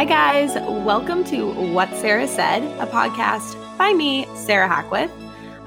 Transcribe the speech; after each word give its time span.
Hi, 0.00 0.06
guys. 0.06 0.54
Welcome 0.54 1.24
to 1.24 1.52
What 1.74 1.94
Sarah 1.96 2.26
Said, 2.26 2.62
a 2.80 2.86
podcast 2.86 3.54
by 3.76 3.92
me, 3.92 4.26
Sarah 4.34 4.66
Hackwith. 4.66 5.10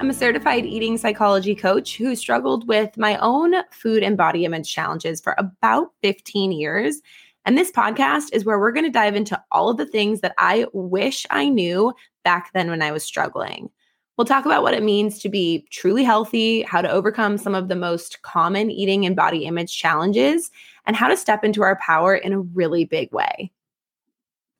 I'm 0.00 0.10
a 0.10 0.12
certified 0.12 0.66
eating 0.66 0.98
psychology 0.98 1.54
coach 1.54 1.96
who 1.96 2.16
struggled 2.16 2.66
with 2.66 2.96
my 2.96 3.16
own 3.18 3.54
food 3.70 4.02
and 4.02 4.16
body 4.16 4.44
image 4.44 4.68
challenges 4.68 5.20
for 5.20 5.36
about 5.38 5.92
15 6.02 6.50
years. 6.50 7.00
And 7.44 7.56
this 7.56 7.70
podcast 7.70 8.30
is 8.32 8.44
where 8.44 8.58
we're 8.58 8.72
going 8.72 8.86
to 8.86 8.90
dive 8.90 9.14
into 9.14 9.40
all 9.52 9.68
of 9.68 9.76
the 9.76 9.86
things 9.86 10.20
that 10.22 10.34
I 10.36 10.66
wish 10.72 11.24
I 11.30 11.48
knew 11.48 11.94
back 12.24 12.50
then 12.54 12.70
when 12.70 12.82
I 12.82 12.90
was 12.90 13.04
struggling. 13.04 13.70
We'll 14.16 14.24
talk 14.24 14.46
about 14.46 14.64
what 14.64 14.74
it 14.74 14.82
means 14.82 15.20
to 15.20 15.28
be 15.28 15.64
truly 15.70 16.02
healthy, 16.02 16.62
how 16.62 16.82
to 16.82 16.90
overcome 16.90 17.38
some 17.38 17.54
of 17.54 17.68
the 17.68 17.76
most 17.76 18.22
common 18.22 18.68
eating 18.68 19.06
and 19.06 19.14
body 19.14 19.44
image 19.44 19.78
challenges, 19.78 20.50
and 20.86 20.96
how 20.96 21.06
to 21.06 21.16
step 21.16 21.44
into 21.44 21.62
our 21.62 21.76
power 21.76 22.16
in 22.16 22.32
a 22.32 22.40
really 22.40 22.84
big 22.84 23.12
way. 23.12 23.52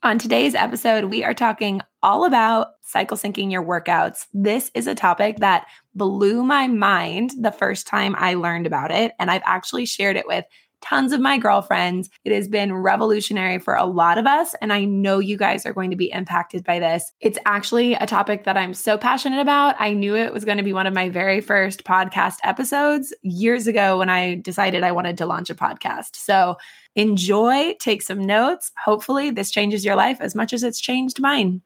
On 0.05 0.19
today's 0.19 0.55
episode, 0.55 1.05
we 1.05 1.25
are 1.25 1.33
talking 1.33 1.81
all 2.03 2.27
about 2.27 2.73
cycle 2.83 3.17
syncing 3.17 3.51
your 3.51 3.65
workouts. 3.65 4.27
This 4.35 4.71
is 4.75 4.87
a 4.87 4.95
topic 4.95 5.39
that 5.39 5.65
blew 5.95 6.45
my 6.45 6.67
mind 6.67 7.31
the 7.41 7.51
first 7.51 7.87
time 7.87 8.15
I 8.19 8.35
learned 8.35 8.67
about 8.67 8.91
it. 8.91 9.13
And 9.19 9.31
I've 9.31 9.41
actually 9.47 9.87
shared 9.87 10.17
it 10.17 10.27
with 10.27 10.45
tons 10.83 11.15
of 11.15 11.21
my 11.21 11.39
girlfriends. 11.39 12.11
It 12.27 12.33
has 12.33 12.49
been 12.49 12.75
revolutionary 12.75 13.59
for 13.59 13.75
a 13.75 13.87
lot 13.87 14.19
of 14.19 14.27
us. 14.27 14.55
And 14.61 14.75
I 14.75 14.85
know 14.85 15.21
you 15.21 15.39
guys 15.39 15.65
are 15.65 15.73
going 15.73 15.89
to 15.89 15.97
be 15.97 16.13
impacted 16.13 16.65
by 16.65 16.81
this. 16.81 17.11
It's 17.21 17.39
actually 17.47 17.95
a 17.95 18.07
topic 18.07 18.45
that 18.45 18.59
I'm 18.59 18.75
so 18.75 18.99
passionate 18.99 19.41
about. 19.41 19.75
I 19.79 19.95
knew 19.95 20.15
it 20.15 20.35
was 20.35 20.45
going 20.45 20.59
to 20.59 20.63
be 20.63 20.75
one 20.75 20.87
of 20.87 20.93
my 20.93 21.09
very 21.09 21.41
first 21.41 21.85
podcast 21.85 22.37
episodes 22.45 23.15
years 23.23 23.67
ago 23.67 23.97
when 23.97 24.11
I 24.11 24.35
decided 24.35 24.83
I 24.83 24.93
wanted 24.93 25.17
to 25.17 25.25
launch 25.25 25.49
a 25.49 25.55
podcast. 25.55 26.17
So 26.17 26.59
enjoy, 26.97 27.75
take 27.81 28.03
some 28.03 28.25
notes. 28.25 28.73
Hopefully, 28.85 29.31
this 29.31 29.51
changes 29.51 29.85
your 29.85 29.97
life 29.97 30.19
as 30.21 30.35
much 30.35 30.53
as 30.53 30.63
it's 30.63 30.81
changed 30.81 31.21
mine. 31.21 31.63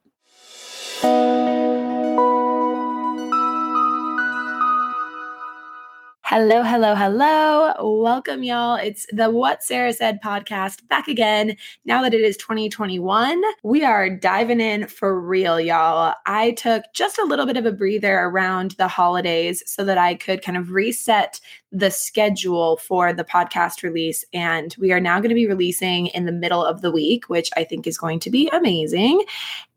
Hello, 6.31 6.61
hello, 6.61 6.93
hello. 6.93 7.73
Welcome, 8.03 8.43
y'all. 8.43 8.75
It's 8.75 9.07
the 9.11 9.31
What 9.31 9.63
Sarah 9.63 9.91
Said 9.91 10.21
podcast 10.21 10.87
back 10.87 11.07
again. 11.07 11.57
Now 11.85 12.03
that 12.03 12.13
it 12.13 12.21
is 12.21 12.37
2021, 12.37 13.41
we 13.63 13.83
are 13.83 14.11
diving 14.11 14.61
in 14.61 14.85
for 14.85 15.19
real, 15.19 15.59
y'all. 15.59 16.13
I 16.27 16.51
took 16.51 16.83
just 16.93 17.17
a 17.17 17.25
little 17.25 17.47
bit 17.47 17.57
of 17.57 17.65
a 17.65 17.71
breather 17.71 18.15
around 18.15 18.75
the 18.77 18.87
holidays 18.87 19.63
so 19.65 19.83
that 19.85 19.97
I 19.97 20.13
could 20.13 20.43
kind 20.43 20.55
of 20.55 20.69
reset 20.69 21.41
the 21.71 21.89
schedule 21.89 22.77
for 22.77 23.11
the 23.11 23.23
podcast 23.23 23.81
release. 23.81 24.23
And 24.31 24.75
we 24.77 24.91
are 24.91 24.99
now 24.99 25.17
going 25.19 25.29
to 25.29 25.35
be 25.35 25.47
releasing 25.47 26.07
in 26.07 26.25
the 26.25 26.31
middle 26.31 26.63
of 26.63 26.81
the 26.81 26.91
week, 26.91 27.27
which 27.27 27.49
I 27.57 27.63
think 27.63 27.87
is 27.87 27.97
going 27.97 28.19
to 28.19 28.29
be 28.29 28.49
amazing. 28.49 29.23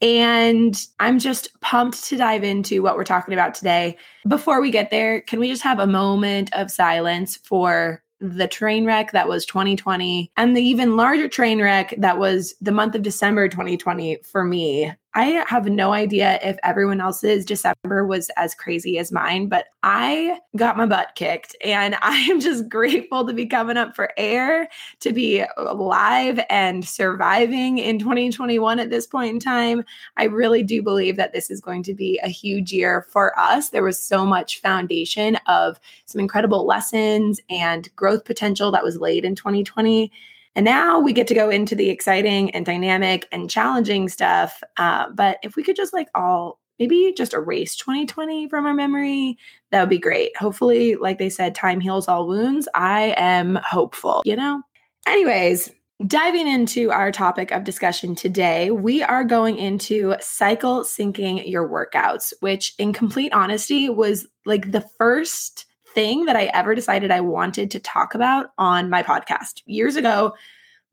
And 0.03 0.77
I'm 0.99 1.21
just 1.21 1.49
pumped 1.61 2.05
to 2.05 2.17
dive 2.17 2.43
into 2.43 2.83
what 2.83 2.97
we're 2.97 3.05
talking 3.05 3.33
about 3.33 3.55
today. 3.55 3.97
Before 4.29 4.61
we 4.61 4.73
get 4.73 4.91
there, 4.91 5.21
can 5.21 5.39
we 5.39 5.49
just 5.49 5.63
have 5.63 5.79
a 5.79 5.87
moment 5.87 6.53
of 6.55 6.71
silence 6.71 7.37
for 7.37 8.03
the 8.21 8.47
train 8.47 8.85
wreck 8.85 9.13
that 9.13 9.29
was 9.29 9.45
2020 9.47 10.31
and 10.37 10.57
the 10.57 10.63
even 10.63 10.97
larger 10.97 11.29
train 11.29 11.61
wreck 11.61 11.93
that 11.99 12.19
was 12.19 12.55
the 12.61 12.71
month 12.71 12.95
of 12.95 13.03
December 13.03 13.49
2020 13.49 14.19
for 14.23 14.45
me. 14.45 14.93
I 15.15 15.45
have 15.47 15.67
no 15.67 15.93
idea 15.93 16.39
if 16.43 16.57
everyone 16.63 17.01
else's 17.01 17.45
December 17.45 18.07
was 18.07 18.31
as 18.39 18.55
crazy 18.55 18.97
as 18.99 19.13
mine, 19.13 19.47
but 19.47 19.67
I 19.83 20.39
got 20.57 20.79
my 20.79 20.87
butt 20.87 21.15
kicked 21.17 21.55
and 21.63 21.97
I 22.03 22.17
am 22.31 22.41
just 22.41 22.69
grateful 22.69 23.27
to 23.27 23.35
be 23.35 23.45
coming 23.45 23.77
up 23.77 23.95
for 23.95 24.13
air, 24.17 24.71
to 25.01 25.13
be 25.13 25.45
alive 25.59 26.41
and 26.49 26.83
surviving 26.83 27.77
in 27.77 27.99
2021 27.99 28.81
at 28.81 28.89
this 28.89 29.07
point 29.07 29.35
in 29.35 29.41
time. 29.41 29.85
I 30.17 30.25
really 30.25 30.63
do 30.63 30.83
believe 30.83 31.17
that 31.17 31.35
this 31.35 31.51
is 31.51 31.61
going 31.61 31.83
to 31.85 31.95
be 31.95 32.19
a 32.23 32.29
huge 32.29 32.73
year 32.73 33.07
for 33.11 33.39
us. 33.39 33.69
There 33.69 33.83
was 33.83 34.03
so 34.03 34.25
much 34.25 34.61
foundation 34.61 35.37
of 35.47 35.79
some 36.07 36.21
incredible 36.21 36.65
lessons 36.65 37.39
and 37.51 37.95
growth 37.97 38.25
potential 38.25 38.71
that 38.71 38.85
was 38.85 38.97
laid 38.97 39.27
in 39.27 39.35
2020 39.35 40.11
and 40.55 40.65
now 40.65 41.01
we 41.01 41.13
get 41.13 41.27
to 41.29 41.35
go 41.35 41.49
into 41.49 41.75
the 41.75 41.91
exciting 41.91 42.51
and 42.51 42.67
dynamic 42.67 43.27
and 43.33 43.51
challenging 43.51 44.09
stuff. 44.09 44.63
Uh, 44.77 45.09
but 45.15 45.39
if 45.43 45.57
we 45.57 45.63
could 45.63 45.77
just 45.77 45.93
like 45.93 46.09
all 46.15 46.61
maybe 46.79 47.15
just 47.17 47.35
erase 47.35 47.77
2020 47.77 48.49
from 48.49 48.67
our 48.67 48.75
memory, 48.75 49.39
that 49.71 49.81
would 49.81 49.89
be 49.89 49.99
great. 49.99 50.37
Hopefully, 50.37 50.97
like 50.97 51.19
they 51.19 51.31
said, 51.31 51.55
time 51.55 51.81
heals 51.81 52.09
all 52.09 52.27
wounds. 52.27 52.69
I 52.75 53.15
am 53.17 53.59
hopeful, 53.65 54.23
you 54.25 54.37
know? 54.37 54.63
Anyways, 55.07 55.71
diving 56.07 56.49
into 56.49 56.91
our 56.91 57.13
topic 57.13 57.51
of 57.53 57.65
discussion 57.65 58.15
today, 58.15 58.71
we 58.71 59.03
are 59.03 59.25
going 59.25 59.59
into 59.59 60.17
cycle 60.21 60.81
syncing 60.81 61.49
your 61.49 61.69
workouts, 61.69 62.33
which, 62.41 62.75
in 62.79 62.93
complete 62.93 63.33
honesty, 63.33 63.89
was 63.89 64.27
like 64.45 64.73
the 64.73 64.85
first 64.99 65.67
thing 65.95 66.25
that 66.27 66.37
I 66.37 66.47
ever 66.47 66.75
decided 66.75 67.11
I 67.11 67.21
wanted 67.21 67.71
to 67.73 67.81
talk 67.81 68.15
about 68.15 68.51
on 68.59 68.91
my 68.91 69.03
podcast. 69.03 69.63
Years 69.67 69.97
ago, 69.97 70.35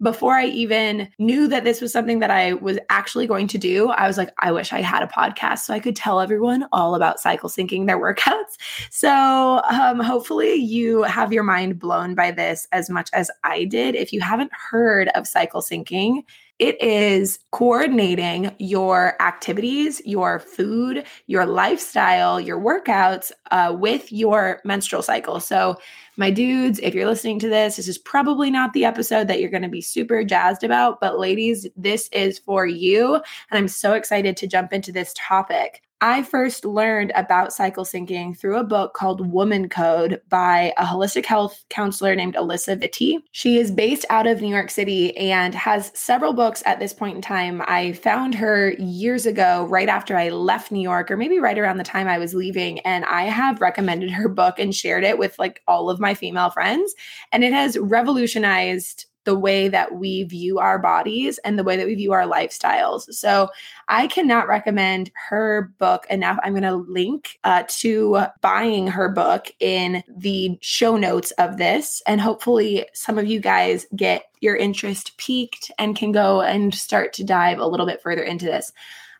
before 0.01 0.33
I 0.33 0.45
even 0.45 1.09
knew 1.19 1.47
that 1.49 1.65
this 1.65 1.81
was 1.81 1.91
something 1.91 2.19
that 2.19 2.31
I 2.31 2.53
was 2.53 2.79
actually 2.89 3.27
going 3.27 3.47
to 3.47 3.57
do, 3.57 3.89
I 3.89 4.07
was 4.07 4.17
like, 4.17 4.29
I 4.39 4.51
wish 4.51 4.71
I 4.71 4.81
had 4.81 5.03
a 5.03 5.07
podcast 5.07 5.59
so 5.59 5.73
I 5.73 5.79
could 5.79 5.95
tell 5.95 6.21
everyone 6.21 6.65
all 6.71 6.95
about 6.95 7.19
cycle 7.19 7.49
syncing 7.49 7.85
their 7.85 7.99
workouts. 8.01 8.57
So, 8.91 9.61
um, 9.69 9.99
hopefully, 9.99 10.53
you 10.53 11.03
have 11.03 11.33
your 11.33 11.43
mind 11.43 11.79
blown 11.79 12.15
by 12.15 12.31
this 12.31 12.67
as 12.71 12.89
much 12.89 13.09
as 13.13 13.29
I 13.43 13.65
did. 13.65 13.95
If 13.95 14.13
you 14.13 14.21
haven't 14.21 14.51
heard 14.53 15.09
of 15.09 15.27
cycle 15.27 15.61
syncing, 15.61 16.23
it 16.59 16.81
is 16.81 17.39
coordinating 17.51 18.53
your 18.59 19.15
activities, 19.21 20.01
your 20.05 20.39
food, 20.39 21.05
your 21.27 21.45
lifestyle, 21.45 22.39
your 22.39 22.59
workouts 22.59 23.31
uh, 23.51 23.73
with 23.77 24.11
your 24.11 24.59
menstrual 24.65 25.01
cycle. 25.01 25.39
So, 25.39 25.77
my 26.17 26.29
dudes, 26.29 26.79
if 26.79 26.93
you're 26.93 27.05
listening 27.05 27.39
to 27.39 27.47
this, 27.47 27.77
this 27.77 27.87
is 27.87 27.97
probably 27.97 28.51
not 28.51 28.73
the 28.73 28.83
episode 28.83 29.29
that 29.29 29.39
you're 29.39 29.49
going 29.49 29.63
to 29.63 29.69
be 29.69 29.79
super 29.79 30.21
jazzed 30.25 30.65
about, 30.65 30.99
but 30.99 31.17
ladies, 31.17 31.65
this 31.77 32.09
is 32.11 32.39
for 32.39 32.65
you. 32.65 33.15
And 33.15 33.23
I'm 33.51 33.69
so 33.69 33.93
excited 33.93 34.35
to 34.35 34.47
jump 34.47 34.73
into 34.73 34.91
this 34.91 35.13
topic. 35.17 35.81
I 36.01 36.23
first 36.23 36.63
learned 36.63 37.11
about 37.13 37.51
cycle 37.51 37.83
syncing 37.83 38.37
through 38.37 38.57
a 38.57 38.63
book 38.63 38.93
called 38.93 39.29
Woman 39.29 39.67
Code 39.67 40.21
by 40.29 40.73
a 40.77 40.85
holistic 40.85 41.25
health 41.25 41.65
counselor 41.69 42.15
named 42.15 42.35
Alisa 42.35 42.81
Vitti. 42.81 43.17
She 43.31 43.57
is 43.57 43.69
based 43.69 44.05
out 44.09 44.25
of 44.25 44.39
New 44.39 44.47
York 44.47 44.69
City 44.69 45.15
and 45.17 45.53
has 45.53 45.91
several 45.93 46.31
books 46.31 46.63
at 46.65 46.79
this 46.79 46.93
point 46.93 47.17
in 47.17 47.21
time. 47.21 47.61
I 47.67 47.93
found 47.93 48.33
her 48.35 48.71
years 48.79 49.25
ago, 49.25 49.65
right 49.65 49.89
after 49.89 50.15
I 50.15 50.29
left 50.29 50.71
New 50.71 50.79
York, 50.81 51.11
or 51.11 51.17
maybe 51.17 51.37
right 51.37 51.59
around 51.59 51.77
the 51.77 51.83
time 51.83 52.07
I 52.07 52.17
was 52.17 52.33
leaving. 52.33 52.79
And 52.79 53.03
I 53.03 53.23
have 53.23 53.59
recommended 53.59 54.09
her 54.11 54.29
book 54.29 54.57
and 54.57 54.73
shared 54.73 55.03
it 55.03 55.17
with 55.17 55.37
like 55.37 55.61
all 55.67 55.89
of 55.89 55.99
my 55.99 56.13
female 56.13 56.49
friends. 56.49 56.95
And 57.33 57.43
it 57.43 57.51
has 57.51 57.77
revolutionized 57.77 59.05
the 59.25 59.37
way 59.37 59.67
that 59.67 59.95
we 59.95 60.23
view 60.23 60.59
our 60.59 60.79
bodies 60.79 61.37
and 61.39 61.57
the 61.57 61.63
way 61.63 61.77
that 61.77 61.85
we 61.85 61.95
view 61.95 62.13
our 62.13 62.25
lifestyles. 62.25 63.03
So 63.13 63.49
I 63.87 64.07
cannot 64.07 64.47
recommend 64.47 65.11
her 65.29 65.73
book 65.77 66.05
enough. 66.09 66.39
I'm 66.43 66.53
going 66.53 66.63
to 66.63 66.75
link 66.75 67.37
uh, 67.43 67.63
to 67.79 68.25
buying 68.41 68.87
her 68.87 69.09
book 69.09 69.51
in 69.59 70.03
the 70.07 70.57
show 70.61 70.97
notes 70.97 71.31
of 71.31 71.57
this. 71.57 72.01
And 72.07 72.21
hopefully, 72.21 72.85
some 72.93 73.17
of 73.17 73.27
you 73.27 73.39
guys 73.39 73.85
get 73.95 74.23
your 74.41 74.55
interest 74.55 75.17
piqued 75.17 75.71
and 75.77 75.95
can 75.95 76.11
go 76.11 76.41
and 76.41 76.73
start 76.73 77.13
to 77.13 77.23
dive 77.23 77.59
a 77.59 77.67
little 77.67 77.85
bit 77.85 78.01
further 78.01 78.23
into 78.23 78.45
this. 78.45 78.71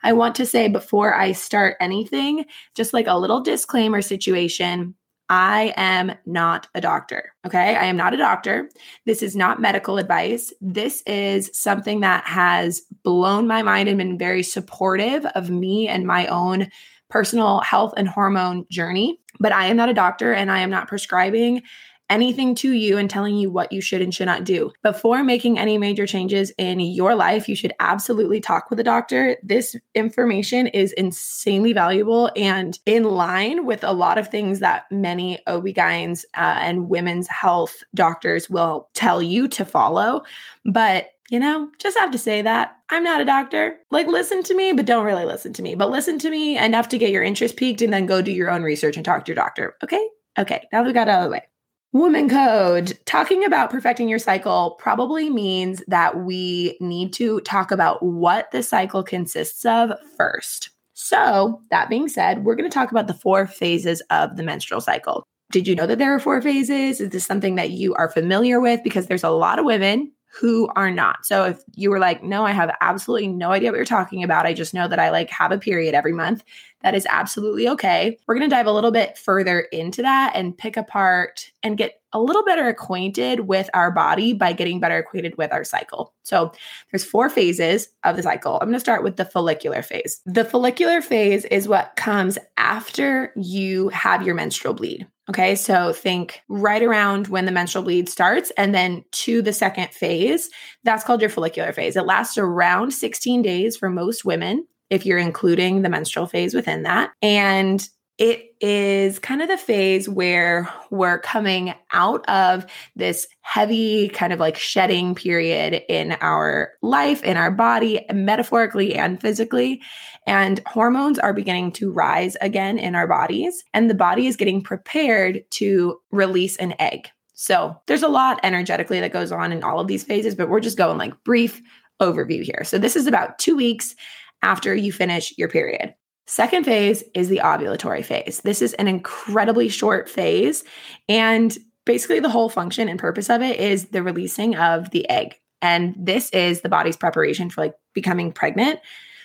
I 0.02 0.14
want 0.14 0.36
to 0.36 0.46
say 0.46 0.70
before 0.70 1.14
I 1.14 1.34
start 1.34 1.76
anything, 1.80 2.46
just 2.74 2.94
like 2.94 3.08
a 3.08 3.18
little 3.18 3.42
disclaimer 3.42 4.02
situation 4.02 4.96
I 5.30 5.74
am 5.78 6.14
not 6.26 6.68
a 6.74 6.82
doctor. 6.82 7.34
Okay. 7.46 7.76
I 7.76 7.86
am 7.86 7.96
not 7.96 8.14
a 8.14 8.18
doctor. 8.18 8.70
This 9.06 9.22
is 9.22 9.36
not 9.36 9.62
medical 9.62 9.98
advice. 9.98 10.52
This 10.60 11.04
is 11.06 11.52
something 11.54 12.00
that 12.00 12.26
has 12.26 12.82
blown 13.04 13.48
my 13.48 13.62
mind 13.62 13.90
and 13.90 13.98
been 13.98 14.18
very 14.18 14.42
supportive 14.42 15.26
of 15.28 15.50
me 15.50 15.88
and 15.88 16.08
my 16.08 16.26
own 16.28 16.70
personal 17.10 17.60
health 17.62 17.94
and 17.96 18.08
hormone 18.08 18.66
journey. 18.72 19.20
But 19.40 19.52
I 19.52 19.68
am 19.68 19.78
not 19.78 19.90
a 19.90 19.94
doctor 19.94 20.34
and 20.34 20.52
I 20.52 20.60
am 20.60 20.70
not 20.70 20.88
prescribing 20.88 21.62
anything 22.10 22.56
to 22.56 22.72
you 22.72 22.98
and 22.98 23.10
telling 23.10 23.36
you 23.36 23.50
what 23.52 23.72
you 23.72 23.82
should 23.82 24.02
and 24.02 24.14
should 24.14 24.26
not 24.26 24.44
do. 24.44 24.72
Before 24.84 25.24
making 25.24 25.60
any 25.60 25.78
major 25.78 26.08
changes 26.08 26.52
in 26.58 26.80
your 26.80 27.16
life, 27.16 27.48
you 27.48 27.56
should 27.56 27.74
absolutely 27.80 28.40
talk 28.40 28.70
with 28.70 28.80
a 28.80 28.84
doctor. 28.84 29.38
This 29.44 29.76
information 29.96 30.68
is 30.68 30.94
insanely 30.94 31.74
valuable 31.74 32.32
and 32.36 32.78
in 32.86 33.04
line 33.04 33.66
with 33.66 33.84
a 33.84 33.94
lot 33.94 34.18
of 34.18 34.30
things 34.30 34.60
that 34.60 34.86
many 34.92 35.40
OB-GYNs 35.48 36.26
uh, 36.36 36.58
and 36.60 36.90
women's 36.90 37.28
health 37.28 37.84
doctors 37.94 38.50
will 38.50 38.90
tell 38.94 39.22
you 39.22 39.48
to 39.48 39.66
follow. 39.66 40.24
But 40.66 41.12
you 41.30 41.40
know, 41.40 41.70
just 41.78 41.98
have 41.98 42.12
to 42.12 42.18
say 42.18 42.42
that. 42.42 42.78
I'm 42.90 43.04
not 43.04 43.22
a 43.22 43.26
doctor. 43.26 43.78
Like, 43.92 44.08
listen 44.08 44.42
to 44.44 44.56
me, 44.56 44.74
but 44.74 44.88
don't 44.88 45.06
really 45.06 45.26
listen 45.26 45.54
to 45.54 45.62
me. 45.62 45.76
But 45.76 45.92
listen 45.92 46.18
to 46.20 46.30
me 46.30 46.58
enough 46.58 46.90
to 46.90 46.98
get 46.98 47.12
your 47.12 47.24
interest 47.24 47.56
piqued 47.56 47.84
and 47.84 47.94
then 47.94 48.08
go 48.08 48.22
do 48.22 48.32
your 48.32 48.50
own 48.50 48.64
research 48.64 48.96
and 48.96 49.06
talk 49.06 49.26
to 49.26 49.30
your 49.30 49.36
doctor. 49.36 49.76
Okay? 49.84 50.10
Okay. 50.40 50.68
Now 50.72 50.84
we 50.84 50.92
got 50.92 51.08
out 51.08 51.20
of 51.20 51.26
the 51.26 51.32
way. 51.32 51.44
Woman 51.92 52.30
code. 52.30 52.98
Talking 53.06 53.44
about 53.44 53.72
perfecting 53.72 54.08
your 54.08 54.20
cycle 54.20 54.76
probably 54.78 55.28
means 55.28 55.82
that 55.88 56.20
we 56.20 56.78
need 56.80 57.14
to 57.14 57.40
talk 57.42 57.72
about 57.72 58.04
what 58.04 58.52
the 58.52 58.62
cycle 58.62 59.02
consists 59.02 59.66
of 59.66 59.92
first. 60.16 60.70
So, 60.94 61.62
that 61.72 61.90
being 61.90 62.08
said, 62.08 62.44
we're 62.44 62.56
going 62.56 62.70
to 62.70 62.74
talk 62.74 62.92
about 62.92 63.08
the 63.08 63.16
four 63.16 63.48
phases 63.48 64.02
of 64.12 64.38
the 64.38 64.44
menstrual 64.44 64.82
cycle. 64.82 65.24
Did 65.52 65.68
you 65.68 65.74
know 65.74 65.88
that 65.88 65.98
there 65.98 66.14
are 66.14 66.20
four 66.20 66.42
phases? 66.44 67.02
Is 67.02 67.10
this 67.10 67.26
something 67.26 67.56
that 67.56 67.72
you 67.72 67.96
are 67.96 68.12
familiar 68.12 68.60
with? 68.60 68.84
Because 68.84 69.08
there's 69.08 69.24
a 69.24 69.30
lot 69.30 69.58
of 69.58 69.66
women 69.66 70.12
who 70.32 70.70
are 70.76 70.92
not. 70.92 71.26
So 71.26 71.46
if 71.46 71.64
you 71.76 71.90
were 71.90 72.00
like, 72.00 72.24
no, 72.24 72.46
I 72.46 72.52
have 72.52 72.76
absolutely 72.82 73.28
no 73.28 73.52
idea 73.52 73.72
what 73.72 73.78
you're 73.78 73.86
talking 73.86 74.24
about. 74.24 74.46
I 74.46 74.54
just 74.54 74.74
know 74.74 74.88
that 74.88 75.00
I 75.00 75.10
like 75.10 75.30
have 75.32 75.52
a 75.52 75.58
period 75.58 75.96
every 75.96 76.14
month. 76.14 76.44
That 76.82 76.96
is 76.96 77.06
absolutely 77.10 77.68
okay. 77.70 78.18
We're 78.26 78.36
going 78.36 78.50
to 78.50 78.56
dive 78.56 78.68
a 78.68 78.72
little 78.72 78.92
bit 78.92 79.18
further 79.18 79.62
into 79.72 80.02
that 80.04 80.34
and 80.36 80.58
pick 80.58 80.78
apart 80.78 81.52
and 81.64 81.78
get 81.78 82.00
a 82.14 82.22
little 82.22 82.44
better 82.46 82.68
acquainted 82.68 83.42
with 83.42 83.70
our 83.74 83.92
body 83.92 84.34
by 84.34 84.54
getting 84.54 84.80
better 84.80 84.98
acquainted 84.98 85.38
with 85.38 85.52
our 85.52 85.64
cycle. 85.64 86.14
So 86.24 86.52
there's 86.92 87.04
four 87.04 87.30
phases 87.30 87.90
of 88.04 88.16
the 88.16 88.24
cycle. 88.24 88.60
I'm 88.62 88.68
going 88.68 88.74
to 88.74 88.80
start 88.80 89.04
with 89.04 89.18
the 89.18 89.26
follicular 89.26 89.82
phase. 89.82 90.22
The 90.26 90.46
follicular 90.46 91.02
phase 91.02 91.44
is 91.46 91.68
what 91.68 91.96
comes 91.98 92.38
after 92.56 93.34
you 93.36 93.90
have 93.90 94.22
your 94.22 94.36
menstrual 94.36 94.74
bleed. 94.74 95.06
Okay, 95.30 95.54
so 95.54 95.94
think 95.94 96.42
right 96.50 96.82
around 96.82 97.28
when 97.28 97.46
the 97.46 97.52
menstrual 97.52 97.84
bleed 97.84 98.10
starts 98.10 98.52
and 98.58 98.74
then 98.74 99.06
to 99.12 99.44
the 99.44 99.54
second 99.54 99.90
phase. 99.90 100.50
That's 100.84 101.04
called 101.04 101.22
your 101.22 101.30
follicular 101.30 101.72
phase. 101.72 101.96
It 101.96 102.08
lasts 102.08 102.38
around 102.38 102.92
16 102.92 103.44
days 103.44 103.78
for 103.78 103.92
most 103.92 104.26
women 104.26 104.66
if 104.90 105.06
you're 105.06 105.20
including 105.20 105.84
the 105.84 105.90
menstrual 105.90 106.26
phase 106.26 106.56
within 106.56 106.82
that. 106.84 107.12
And 107.22 107.88
it 108.20 108.54
is 108.60 109.18
kind 109.18 109.42
of 109.42 109.48
the 109.48 109.58
phase 109.58 110.10
where 110.10 110.70
we're 110.92 111.20
coming 111.20 111.74
out 111.94 112.28
of 112.30 112.66
this 112.98 113.26
heavy 113.42 114.10
kind 114.10 114.34
of 114.34 114.42
like 114.42 114.58
shedding 114.58 115.16
period 115.16 115.82
in 115.88 116.18
our 116.20 116.74
life, 116.82 117.24
in 117.24 117.38
our 117.38 117.50
body, 117.50 118.06
metaphorically 118.14 118.94
and 118.94 119.22
physically. 119.22 119.82
And 120.28 120.62
hormones 120.68 121.18
are 121.18 121.34
beginning 121.34 121.72
to 121.74 121.92
rise 121.92 122.36
again 122.42 122.78
in 122.78 122.94
our 122.94 123.08
bodies, 123.08 123.64
and 123.74 123.90
the 123.90 123.96
body 123.96 124.28
is 124.28 124.36
getting 124.36 124.62
prepared 124.62 125.42
to 125.52 125.98
release 126.12 126.58
an 126.58 126.76
egg. 126.78 127.10
So 127.36 127.76
there's 127.88 128.04
a 128.04 128.10
lot 128.10 128.42
energetically 128.44 129.00
that 129.00 129.14
goes 129.14 129.32
on 129.32 129.54
in 129.54 129.64
all 129.64 129.80
of 129.80 129.88
these 129.88 130.04
phases, 130.04 130.36
but 130.36 130.50
we're 130.50 130.60
just 130.60 130.78
going 130.78 130.98
like 130.98 131.24
brief 131.24 131.62
overview 132.02 132.44
here. 132.44 132.66
So 132.66 132.78
this 132.78 132.98
is 132.98 133.08
about 133.08 133.40
two 133.40 133.56
weeks 133.56 133.96
after 134.44 134.76
you 134.76 134.92
finish 134.92 135.34
your 135.38 135.48
period. 135.48 135.96
Second 136.30 136.64
phase 136.64 137.04
is 137.16 137.28
the 137.28 137.42
ovulatory 137.44 138.06
phase. 138.06 138.42
This 138.44 138.62
is 138.62 138.74
an 138.74 138.88
incredibly 138.88 139.68
short 139.68 140.08
phase. 140.08 140.64
And 141.10 141.58
basically, 141.88 142.20
the 142.20 142.30
whole 142.30 142.50
function 142.50 142.88
and 142.88 143.00
purpose 143.00 143.32
of 143.32 143.42
it 143.42 143.60
is 143.60 143.86
the 143.86 144.04
releasing 144.04 144.56
of 144.56 144.92
the 144.92 145.10
egg. 145.10 145.40
And 145.64 145.96
this 145.98 146.30
is 146.30 146.62
the 146.62 146.70
body's 146.70 146.96
preparation 146.96 147.50
for 147.50 147.62
like 147.62 147.74
becoming 147.96 148.32
pregnant. 148.32 148.80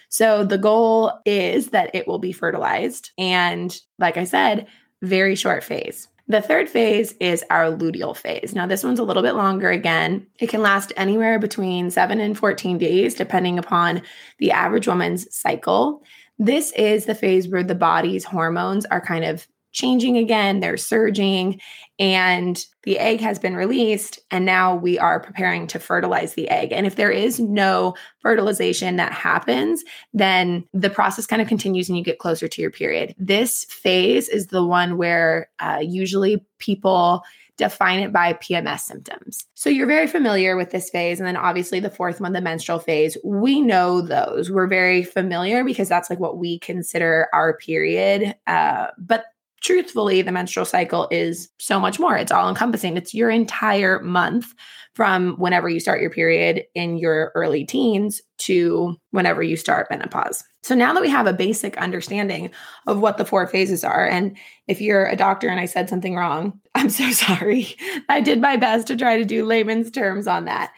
So 0.08 0.44
the 0.44 0.56
goal 0.56 1.12
is 1.26 1.68
that 1.68 1.94
it 1.94 2.08
will 2.08 2.18
be 2.18 2.32
fertilized. 2.32 3.10
And 3.18 3.78
like 3.98 4.16
I 4.16 4.24
said, 4.24 4.66
very 5.02 5.34
short 5.34 5.62
phase. 5.62 6.08
The 6.26 6.40
third 6.40 6.70
phase 6.70 7.12
is 7.20 7.44
our 7.50 7.66
luteal 7.66 8.16
phase. 8.16 8.54
Now, 8.54 8.66
this 8.66 8.82
one's 8.82 8.98
a 8.98 9.04
little 9.04 9.22
bit 9.22 9.34
longer 9.34 9.70
again. 9.70 10.26
It 10.40 10.48
can 10.48 10.62
last 10.62 10.90
anywhere 10.96 11.38
between 11.38 11.90
seven 11.90 12.18
and 12.18 12.38
14 12.38 12.78
days, 12.78 13.14
depending 13.14 13.58
upon 13.58 14.00
the 14.38 14.52
average 14.52 14.88
woman's 14.88 15.32
cycle. 15.36 16.02
This 16.38 16.72
is 16.72 17.06
the 17.06 17.14
phase 17.14 17.48
where 17.48 17.62
the 17.62 17.74
body's 17.74 18.24
hormones 18.24 18.86
are 18.86 19.00
kind 19.00 19.24
of 19.24 19.46
changing 19.74 20.16
again, 20.16 20.60
they're 20.60 20.76
surging, 20.76 21.60
and 21.98 22.64
the 22.84 22.98
egg 22.98 23.20
has 23.20 23.38
been 23.38 23.56
released. 23.56 24.20
And 24.30 24.44
now 24.44 24.74
we 24.74 24.98
are 24.98 25.20
preparing 25.20 25.66
to 25.66 25.78
fertilize 25.78 26.34
the 26.34 26.48
egg. 26.48 26.72
And 26.72 26.86
if 26.86 26.96
there 26.96 27.10
is 27.10 27.38
no 27.40 27.94
fertilization 28.20 28.96
that 28.96 29.12
happens, 29.12 29.84
then 30.12 30.64
the 30.72 30.90
process 30.90 31.26
kind 31.26 31.42
of 31.42 31.48
continues 31.48 31.88
and 31.88 31.98
you 31.98 32.04
get 32.04 32.20
closer 32.20 32.48
to 32.48 32.62
your 32.62 32.70
period. 32.70 33.14
This 33.18 33.64
phase 33.64 34.28
is 34.28 34.46
the 34.46 34.64
one 34.64 34.96
where 34.96 35.50
uh, 35.58 35.80
usually 35.82 36.44
people 36.58 37.22
define 37.56 38.00
it 38.00 38.12
by 38.12 38.32
PMS 38.34 38.80
symptoms. 38.80 39.44
So 39.54 39.70
you're 39.70 39.86
very 39.86 40.06
familiar 40.06 40.56
with 40.56 40.70
this 40.70 40.90
phase. 40.90 41.20
And 41.20 41.26
then 41.26 41.36
obviously 41.36 41.80
the 41.80 41.90
fourth 41.90 42.20
one, 42.20 42.32
the 42.32 42.40
menstrual 42.40 42.78
phase, 42.78 43.16
we 43.24 43.60
know 43.60 44.00
those. 44.00 44.50
We're 44.50 44.66
very 44.66 45.04
familiar 45.04 45.64
because 45.64 45.88
that's 45.88 46.10
like 46.10 46.20
what 46.20 46.38
we 46.38 46.58
consider 46.58 47.28
our 47.32 47.56
period. 47.56 48.34
Uh, 48.46 48.88
but 48.98 49.26
truthfully, 49.64 50.22
the 50.22 50.30
menstrual 50.30 50.66
cycle 50.66 51.08
is 51.10 51.48
so 51.58 51.80
much 51.80 51.98
more. 51.98 52.16
It's 52.16 52.30
all 52.30 52.48
encompassing, 52.48 52.96
it's 52.96 53.14
your 53.14 53.30
entire 53.30 54.00
month 54.00 54.54
from 54.94 55.34
whenever 55.38 55.68
you 55.68 55.80
start 55.80 56.00
your 56.00 56.10
period 56.10 56.64
in 56.74 56.98
your 56.98 57.32
early 57.34 57.64
teens 57.64 58.22
to 58.38 58.94
whenever 59.10 59.42
you 59.42 59.56
start 59.56 59.88
menopause. 59.90 60.44
So 60.62 60.74
now 60.74 60.92
that 60.92 61.02
we 61.02 61.10
have 61.10 61.26
a 61.26 61.32
basic 61.32 61.76
understanding 61.78 62.50
of 62.86 63.00
what 63.00 63.18
the 63.18 63.24
four 63.24 63.46
phases 63.46 63.82
are, 63.82 64.06
and 64.06 64.36
if 64.68 64.80
you're 64.80 65.06
a 65.06 65.16
doctor 65.16 65.48
and 65.48 65.58
I 65.58 65.66
said 65.66 65.88
something 65.88 66.14
wrong, 66.14 66.60
I'm 66.74 66.90
so 66.90 67.10
sorry. 67.10 67.74
I 68.08 68.20
did 68.20 68.40
my 68.40 68.56
best 68.56 68.86
to 68.88 68.96
try 68.96 69.16
to 69.16 69.24
do 69.24 69.44
layman's 69.44 69.90
terms 69.90 70.26
on 70.26 70.44
that 70.44 70.72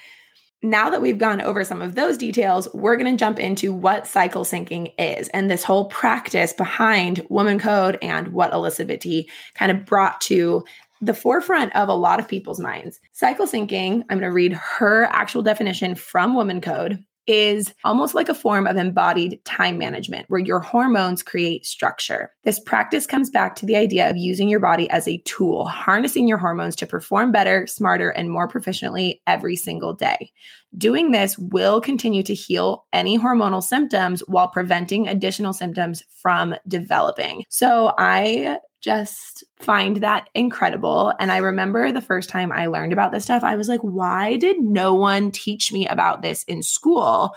now 0.70 0.90
that 0.90 1.00
we've 1.00 1.18
gone 1.18 1.40
over 1.40 1.64
some 1.64 1.80
of 1.80 1.94
those 1.94 2.18
details, 2.18 2.68
we're 2.74 2.96
going 2.96 3.16
to 3.16 3.18
jump 3.18 3.38
into 3.38 3.72
what 3.72 4.06
cycle 4.06 4.44
syncing 4.44 4.92
is 4.98 5.28
and 5.28 5.50
this 5.50 5.64
whole 5.64 5.86
practice 5.86 6.52
behind 6.52 7.24
Woman 7.28 7.58
Code 7.58 7.98
and 8.02 8.28
what 8.28 8.52
Elizabeth 8.52 9.06
kind 9.54 9.70
of 9.72 9.84
brought 9.84 10.20
to 10.22 10.64
the 11.00 11.14
forefront 11.14 11.74
of 11.76 11.88
a 11.88 11.94
lot 11.94 12.18
of 12.18 12.28
people's 12.28 12.60
minds. 12.60 13.00
Cycle 13.12 13.46
syncing, 13.46 14.02
I'm 14.08 14.18
going 14.18 14.22
to 14.22 14.32
read 14.32 14.54
her 14.54 15.04
actual 15.04 15.42
definition 15.42 15.94
from 15.94 16.34
Woman 16.34 16.60
Code 16.60 17.04
is 17.26 17.72
almost 17.84 18.14
like 18.14 18.28
a 18.28 18.34
form 18.34 18.66
of 18.66 18.76
embodied 18.76 19.44
time 19.44 19.78
management 19.78 20.26
where 20.28 20.40
your 20.40 20.60
hormones 20.60 21.22
create 21.22 21.66
structure. 21.66 22.32
This 22.44 22.60
practice 22.60 23.06
comes 23.06 23.30
back 23.30 23.54
to 23.56 23.66
the 23.66 23.76
idea 23.76 24.08
of 24.08 24.16
using 24.16 24.48
your 24.48 24.60
body 24.60 24.88
as 24.90 25.08
a 25.08 25.18
tool, 25.18 25.66
harnessing 25.66 26.28
your 26.28 26.38
hormones 26.38 26.76
to 26.76 26.86
perform 26.86 27.32
better, 27.32 27.66
smarter, 27.66 28.10
and 28.10 28.30
more 28.30 28.48
proficiently 28.48 29.20
every 29.26 29.56
single 29.56 29.92
day. 29.92 30.32
Doing 30.78 31.10
this 31.10 31.38
will 31.38 31.80
continue 31.80 32.22
to 32.24 32.34
heal 32.34 32.86
any 32.92 33.18
hormonal 33.18 33.62
symptoms 33.62 34.20
while 34.26 34.48
preventing 34.48 35.08
additional 35.08 35.52
symptoms 35.52 36.02
from 36.20 36.54
developing. 36.68 37.44
So 37.48 37.94
I 37.98 38.58
just 38.86 39.42
find 39.58 39.96
that 39.96 40.30
incredible. 40.32 41.12
And 41.18 41.32
I 41.32 41.38
remember 41.38 41.90
the 41.90 42.00
first 42.00 42.28
time 42.28 42.52
I 42.52 42.66
learned 42.66 42.92
about 42.92 43.10
this 43.10 43.24
stuff, 43.24 43.42
I 43.42 43.56
was 43.56 43.68
like, 43.68 43.80
why 43.80 44.36
did 44.36 44.60
no 44.60 44.94
one 44.94 45.32
teach 45.32 45.72
me 45.72 45.88
about 45.88 46.22
this 46.22 46.44
in 46.44 46.62
school? 46.62 47.34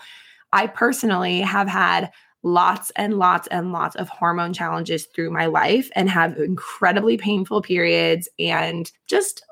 I 0.52 0.68
personally 0.68 1.40
have 1.40 1.66
had 1.66 2.12
lots 2.44 2.92
and 2.94 3.18
lots 3.18 3.48
and 3.48 3.72
lots 3.72 3.96
of 3.96 4.08
hormone 4.08 4.52
challenges 4.52 5.06
through 5.06 5.32
my 5.32 5.46
life 5.46 5.90
and 5.96 6.08
have 6.08 6.38
incredibly 6.38 7.16
painful 7.16 7.62
periods 7.62 8.28
and 8.38 8.92
just 9.08 9.44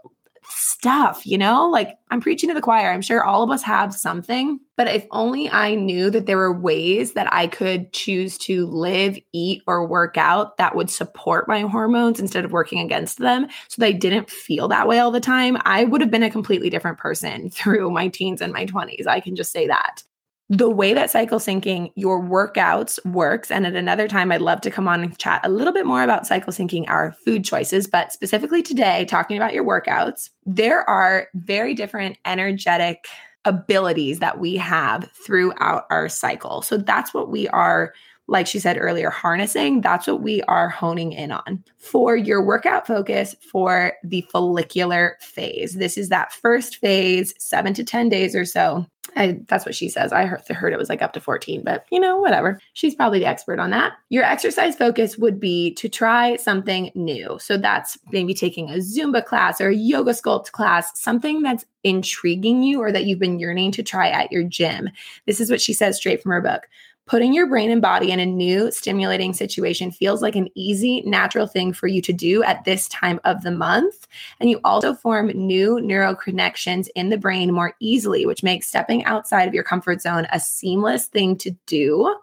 stuff, 0.49 1.27
you 1.27 1.39
know? 1.39 1.69
Like 1.69 1.99
I'm 2.11 2.21
preaching 2.21 2.49
to 2.49 2.55
the 2.55 2.61
choir. 2.61 2.91
I'm 2.91 3.03
sure 3.03 3.25
all 3.25 3.43
of 3.43 3.51
us 3.51 3.63
have 3.63 3.95
something, 3.95 4.61
but 4.77 4.89
if 4.89 5.07
only 5.11 5.51
I 5.51 5.75
knew 5.75 6.11
that 6.11 6.27
there 6.27 6.37
were 6.37 6.59
ways 6.59 7.13
that 7.13 7.33
I 7.33 7.47
could 7.47 7.93
choose 7.93 8.39
to 8.39 8.67
live, 8.67 9.19
eat, 9.33 9.63
or 9.67 9.87
work 9.87 10.17
out 10.17 10.57
that 10.57 10.75
would 10.75 10.91
support 10.91 11.49
my 11.49 11.61
hormones 11.61 12.21
instead 12.21 12.45
of 12.45 12.53
working 12.53 12.81
against 12.81 13.19
them 13.19 13.49
so 13.69 13.85
I 13.85 13.93
didn't 13.93 14.31
feel 14.31 14.69
that 14.69 14.89
way 14.89 14.99
all 14.99 15.11
the 15.11 15.21
time, 15.21 15.59
I 15.65 15.85
would 15.85 16.01
have 16.01 16.11
been 16.11 16.23
a 16.23 16.31
completely 16.31 16.71
different 16.71 16.99
person 16.99 17.51
through 17.51 17.91
my 17.91 18.09
teens 18.09 18.41
and 18.41 18.53
my 18.53 18.67
20s. 18.67 19.07
I 19.07 19.21
can 19.21 19.37
just 19.37 19.53
say 19.53 19.67
that 19.67 20.03
the 20.51 20.71
way 20.71 20.95
that 20.95 21.11
cycle 21.11 21.39
syncing 21.39 21.93
your 21.95 22.23
workouts 22.23 23.05
works 23.05 23.51
and 23.51 23.67
at 23.67 23.75
another 23.75 24.09
time 24.09 24.33
i'd 24.33 24.41
love 24.41 24.61
to 24.61 24.71
come 24.71 24.89
on 24.89 25.03
and 25.03 25.19
chat 25.19 25.41
a 25.45 25.49
little 25.49 25.73
bit 25.73 25.85
more 25.87 26.03
about 26.03 26.27
cycle 26.27 26.53
syncing 26.53 26.89
our 26.89 27.13
food 27.25 27.45
choices 27.45 27.87
but 27.87 28.13
specifically 28.13 28.63
today 28.63 29.05
talking 29.05 29.37
about 29.37 29.53
your 29.53 29.65
workouts 29.65 30.31
there 30.47 30.89
are 30.89 31.29
very 31.35 31.75
different 31.75 32.17
energetic 32.25 33.07
abilities 33.45 34.19
that 34.19 34.39
we 34.39 34.57
have 34.57 35.11
throughout 35.25 35.87
our 35.91 36.09
cycle. 36.09 36.63
So 36.63 36.77
that's 36.77 37.15
what 37.15 37.31
we 37.31 37.49
are 37.49 37.95
like 38.29 38.47
she 38.47 38.61
said 38.61 38.77
earlier, 38.79 39.11
harnessing, 39.11 39.81
that's 39.81 40.07
what 40.07 40.21
we 40.21 40.43
are 40.43 40.69
honing 40.69 41.13
in 41.13 41.33
on. 41.33 41.65
For 41.79 42.15
your 42.15 42.45
workout 42.45 42.87
focus 42.87 43.35
for 43.41 43.95
the 44.05 44.21
follicular 44.31 45.17
phase, 45.21 45.75
this 45.75 45.97
is 45.97 46.11
that 46.11 46.33
first 46.33 46.77
phase, 46.77 47.35
seven 47.39 47.73
to 47.75 47.83
10 47.83 48.11
days 48.11 48.37
or 48.37 48.45
so. 48.45 48.87
I, 49.17 49.41
that's 49.49 49.65
what 49.65 49.75
she 49.75 49.89
says. 49.89 50.13
I 50.13 50.27
heard, 50.27 50.47
heard 50.49 50.75
it 50.75 50.79
was 50.79 50.91
like 50.91 51.01
up 51.01 51.15
to 51.15 51.21
14, 51.21 51.63
but 51.65 51.87
you 51.91 51.99
know, 51.99 52.19
whatever. 52.19 52.61
She's 52.75 52.95
probably 52.95 53.21
the 53.21 53.27
expert 53.27 53.59
on 53.59 53.71
that. 53.71 53.95
Your 54.11 54.23
exercise 54.23 54.77
focus 54.77 55.17
would 55.17 55.41
be 55.41 55.73
to 55.75 55.89
try 55.89 56.37
something 56.37 56.91
new. 56.95 57.39
So 57.41 57.57
that's 57.57 57.99
maybe 58.13 58.35
taking 58.35 58.69
a 58.69 58.75
Zumba 58.75 59.25
class 59.25 59.63
or 59.63 59.69
a 59.69 59.75
yoga 59.75 60.13
sculpt 60.13 60.53
class, 60.53 61.01
something 61.01 61.41
that's 61.41 61.65
intriguing 61.85 62.63
you 62.63 62.83
or 62.83 62.93
that 62.93 63.07
you've 63.07 63.19
been 63.19 63.39
yearning 63.39 63.73
to 63.73 63.83
try 63.83 64.11
at 64.11 64.31
your 64.31 64.45
gym. 64.45 64.91
This 65.27 65.41
is 65.41 65.51
what 65.51 65.63
she 65.63 65.73
says 65.73 65.97
straight 65.97 66.23
from 66.23 66.33
her 66.33 66.43
book 66.43 66.69
Putting 67.09 67.33
your 67.33 67.47
brain 67.47 67.71
and 67.71 67.81
body 67.81 68.13
in 68.13 68.21
a 68.21 68.27
new 68.27 68.71
stimulating 68.71 69.33
situation 69.33 69.91
feels 69.91 70.21
like 70.21 70.37
an 70.37 70.51
easy, 70.55 71.01
natural 71.07 71.47
thing 71.47 71.73
for 71.73 71.87
you 71.87 72.03
to 72.03 72.13
do 72.13 72.43
at 72.43 72.65
this 72.67 72.87
time 72.89 73.19
of 73.25 73.43
the 73.43 73.51
month. 73.51 74.07
And 74.41 74.51
you 74.51 74.61
also 74.63 74.93
form 74.93 75.29
new 75.29 75.81
neural 75.81 76.15
connections 76.15 76.89
in 76.89 77.09
the 77.09 77.17
brain 77.17 77.51
more 77.51 77.75
easily, 77.81 78.27
which 78.27 78.43
makes 78.43 78.69
stepping 78.69 79.05
outside 79.07 79.49
of 79.49 79.55
your 79.55 79.65
comfort 79.65 80.03
zone 80.03 80.27
a 80.33 80.39
seamless 80.39 81.07
thing 81.07 81.39
to 81.39 81.53
do. 81.65 82.15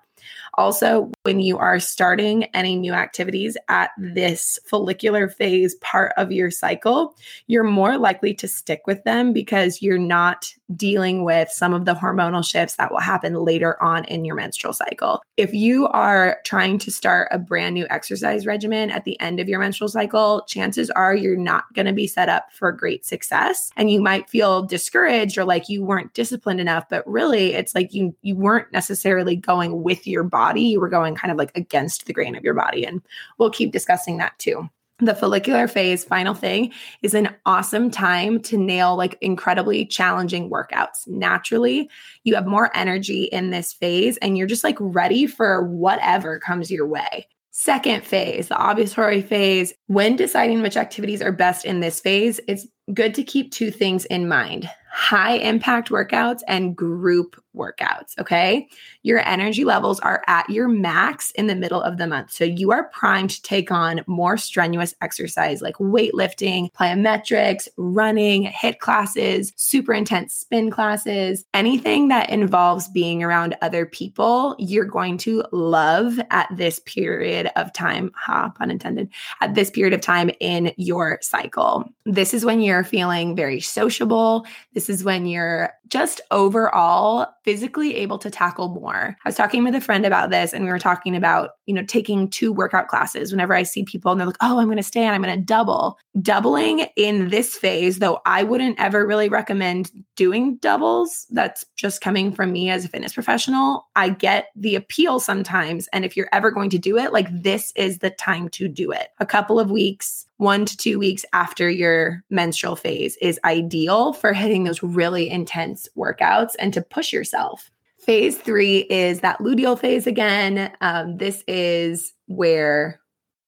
Also, 0.57 1.11
when 1.23 1.39
you 1.39 1.57
are 1.57 1.79
starting 1.79 2.45
any 2.45 2.75
new 2.75 2.93
activities 2.93 3.57
at 3.69 3.91
this 3.97 4.59
follicular 4.65 5.27
phase 5.27 5.75
part 5.75 6.13
of 6.17 6.31
your 6.31 6.51
cycle, 6.51 7.15
you're 7.47 7.63
more 7.63 7.97
likely 7.97 8.33
to 8.33 8.47
stick 8.47 8.81
with 8.87 9.03
them 9.03 9.33
because 9.33 9.81
you're 9.81 9.97
not 9.97 10.53
dealing 10.75 11.23
with 11.23 11.49
some 11.49 11.73
of 11.73 11.85
the 11.85 11.93
hormonal 11.93 12.47
shifts 12.47 12.75
that 12.77 12.91
will 12.91 12.99
happen 12.99 13.35
later 13.35 13.81
on 13.83 14.03
in 14.05 14.25
your 14.25 14.35
menstrual 14.35 14.73
cycle. 14.73 15.21
If 15.37 15.53
you 15.53 15.87
are 15.87 16.37
trying 16.45 16.79
to 16.79 16.91
start 16.91 17.27
a 17.31 17.37
brand 17.37 17.75
new 17.75 17.85
exercise 17.89 18.45
regimen 18.45 18.89
at 18.89 19.03
the 19.03 19.19
end 19.19 19.39
of 19.39 19.47
your 19.47 19.59
menstrual 19.59 19.89
cycle, 19.89 20.43
chances 20.47 20.89
are 20.91 21.15
you're 21.15 21.35
not 21.37 21.65
going 21.73 21.85
to 21.85 21.93
be 21.93 22.07
set 22.07 22.29
up 22.29 22.51
for 22.51 22.71
great 22.71 23.05
success 23.05 23.69
and 23.75 23.91
you 23.91 24.01
might 24.01 24.29
feel 24.29 24.63
discouraged 24.63 25.37
or 25.37 25.45
like 25.45 25.69
you 25.69 25.83
weren't 25.83 26.13
disciplined 26.13 26.59
enough, 26.59 26.89
but 26.89 27.05
really 27.07 27.53
it's 27.53 27.75
like 27.75 27.93
you 27.93 28.15
you 28.21 28.35
weren't 28.35 28.71
necessarily 28.71 29.35
going 29.35 29.83
with 29.83 30.07
your 30.07 30.23
body, 30.23 30.44
you 30.53 30.79
were 30.79 30.89
going 30.89 31.15
kind 31.15 31.31
of 31.31 31.37
like 31.37 31.51
against 31.55 32.05
the 32.05 32.13
grain 32.13 32.35
of 32.35 32.43
your 32.43 32.53
body 32.53 32.85
and 32.85 33.01
we'll 33.37 33.49
keep 33.49 33.71
discussing 33.71 34.17
that 34.17 34.37
too. 34.39 34.69
The 34.99 35.15
follicular 35.15 35.67
phase 35.67 36.05
final 36.05 36.33
thing 36.33 36.71
is 37.01 37.13
an 37.13 37.35
awesome 37.45 37.91
time 37.91 38.41
to 38.43 38.57
nail 38.57 38.95
like 38.95 39.17
incredibly 39.19 39.85
challenging 39.85 40.49
workouts. 40.49 41.07
Naturally 41.07 41.89
you 42.23 42.35
have 42.35 42.47
more 42.47 42.71
energy 42.75 43.25
in 43.25 43.49
this 43.49 43.73
phase 43.73 44.17
and 44.17 44.37
you're 44.37 44.47
just 44.47 44.63
like 44.63 44.77
ready 44.79 45.27
for 45.27 45.63
whatever 45.63 46.39
comes 46.39 46.71
your 46.71 46.87
way. 46.87 47.27
Second 47.51 48.05
phase 48.05 48.47
the 48.47 48.55
ovulatory 48.55 49.25
phase 49.25 49.73
when 49.87 50.15
deciding 50.15 50.61
which 50.61 50.77
activities 50.77 51.21
are 51.21 51.31
best 51.31 51.65
in 51.65 51.79
this 51.79 51.99
phase 51.99 52.39
it's 52.47 52.67
good 52.93 53.13
to 53.15 53.23
keep 53.23 53.51
two 53.51 53.71
things 53.71 54.05
in 54.05 54.27
mind 54.27 54.69
high 54.95 55.33
impact 55.33 55.89
workouts 55.89 56.39
and 56.47 56.73
group 56.73 57.35
workouts. 57.53 58.17
Okay. 58.17 58.67
Your 59.03 59.19
energy 59.27 59.65
levels 59.65 59.99
are 59.99 60.23
at 60.27 60.49
your 60.49 60.69
max 60.69 61.31
in 61.31 61.47
the 61.47 61.55
middle 61.55 61.81
of 61.81 61.97
the 61.97 62.07
month. 62.07 62.31
So 62.31 62.45
you 62.45 62.71
are 62.71 62.85
primed 62.85 63.31
to 63.31 63.41
take 63.41 63.71
on 63.71 64.01
more 64.07 64.37
strenuous 64.37 64.93
exercise 65.01 65.61
like 65.61 65.75
weightlifting, 65.75 66.71
plyometrics, 66.71 67.67
running, 67.75 68.45
HIIT 68.45 68.79
classes, 68.79 69.51
super 69.57 69.93
intense 69.93 70.33
spin 70.33 70.71
classes, 70.71 71.43
anything 71.53 72.07
that 72.07 72.29
involves 72.29 72.87
being 72.87 73.21
around 73.21 73.55
other 73.61 73.85
people, 73.85 74.55
you're 74.59 74.85
going 74.85 75.17
to 75.17 75.43
love 75.51 76.19
at 76.31 76.47
this 76.55 76.79
period 76.79 77.51
of 77.57 77.71
time. 77.73 78.11
Ha, 78.15 78.49
pun 78.49 78.71
intended, 78.71 79.09
at 79.41 79.55
this 79.55 79.69
period 79.69 79.93
of 79.93 79.99
time 79.99 80.29
in 80.39 80.73
your 80.77 81.19
cycle. 81.21 81.83
This 82.05 82.33
is 82.33 82.45
when 82.45 82.61
you're 82.61 82.83
feeling 82.85 83.35
very 83.35 83.59
sociable. 83.59 84.45
This 84.73 84.84
is 84.89 85.03
when 85.03 85.25
you're 85.25 85.73
just 85.89 86.21
overall 86.31 87.27
physically 87.43 87.95
able 87.95 88.17
to 88.17 88.29
tackle 88.29 88.69
more. 88.69 89.15
I 89.23 89.29
was 89.29 89.35
talking 89.35 89.63
with 89.63 89.75
a 89.75 89.81
friend 89.81 90.05
about 90.05 90.29
this 90.29 90.53
and 90.53 90.65
we 90.65 90.71
were 90.71 90.79
talking 90.79 91.15
about, 91.15 91.51
you 91.65 91.73
know, 91.73 91.83
taking 91.83 92.29
two 92.29 92.51
workout 92.51 92.87
classes. 92.87 93.31
Whenever 93.31 93.53
I 93.53 93.63
see 93.63 93.83
people 93.83 94.11
and 94.11 94.19
they're 94.19 94.27
like, 94.27 94.37
"Oh, 94.41 94.59
I'm 94.59 94.65
going 94.65 94.77
to 94.77 94.83
stay 94.83 95.03
and 95.03 95.13
I'm 95.13 95.21
going 95.21 95.37
to 95.37 95.45
double." 95.45 95.97
Doubling 96.21 96.87
in 96.95 97.29
this 97.29 97.55
phase, 97.55 97.99
though 97.99 98.19
I 98.25 98.43
wouldn't 98.43 98.79
ever 98.79 99.05
really 99.05 99.29
recommend 99.29 99.91
doing 100.15 100.57
doubles. 100.57 101.27
That's 101.29 101.65
just 101.75 102.01
coming 102.01 102.31
from 102.31 102.51
me 102.51 102.69
as 102.69 102.85
a 102.85 102.89
fitness 102.89 103.13
professional. 103.13 103.87
I 103.95 104.09
get 104.09 104.47
the 104.55 104.75
appeal 104.75 105.19
sometimes 105.19 105.87
and 105.93 106.05
if 106.05 106.15
you're 106.15 106.29
ever 106.31 106.51
going 106.51 106.69
to 106.71 106.77
do 106.77 106.97
it, 106.97 107.13
like 107.13 107.27
this 107.31 107.73
is 107.75 107.99
the 107.99 108.09
time 108.09 108.49
to 108.49 108.67
do 108.67 108.91
it. 108.91 109.09
A 109.19 109.25
couple 109.25 109.59
of 109.59 109.71
weeks 109.71 110.25
one 110.37 110.65
to 110.65 110.75
two 110.75 110.99
weeks 110.99 111.25
after 111.33 111.69
your 111.69 112.23
menstrual 112.29 112.75
phase 112.75 113.17
is 113.21 113.39
ideal 113.45 114.13
for 114.13 114.33
hitting 114.33 114.63
those 114.63 114.83
really 114.83 115.29
intense 115.29 115.74
workouts 115.97 116.55
and 116.59 116.73
to 116.73 116.81
push 116.81 117.13
yourself. 117.13 117.71
Phase 117.99 118.37
three 118.37 118.79
is 118.89 119.21
that 119.21 119.39
luteal 119.39 119.79
phase 119.79 120.05
again. 120.05 120.71
Um, 120.81 121.17
this 121.17 121.43
is 121.47 122.13
where 122.27 122.99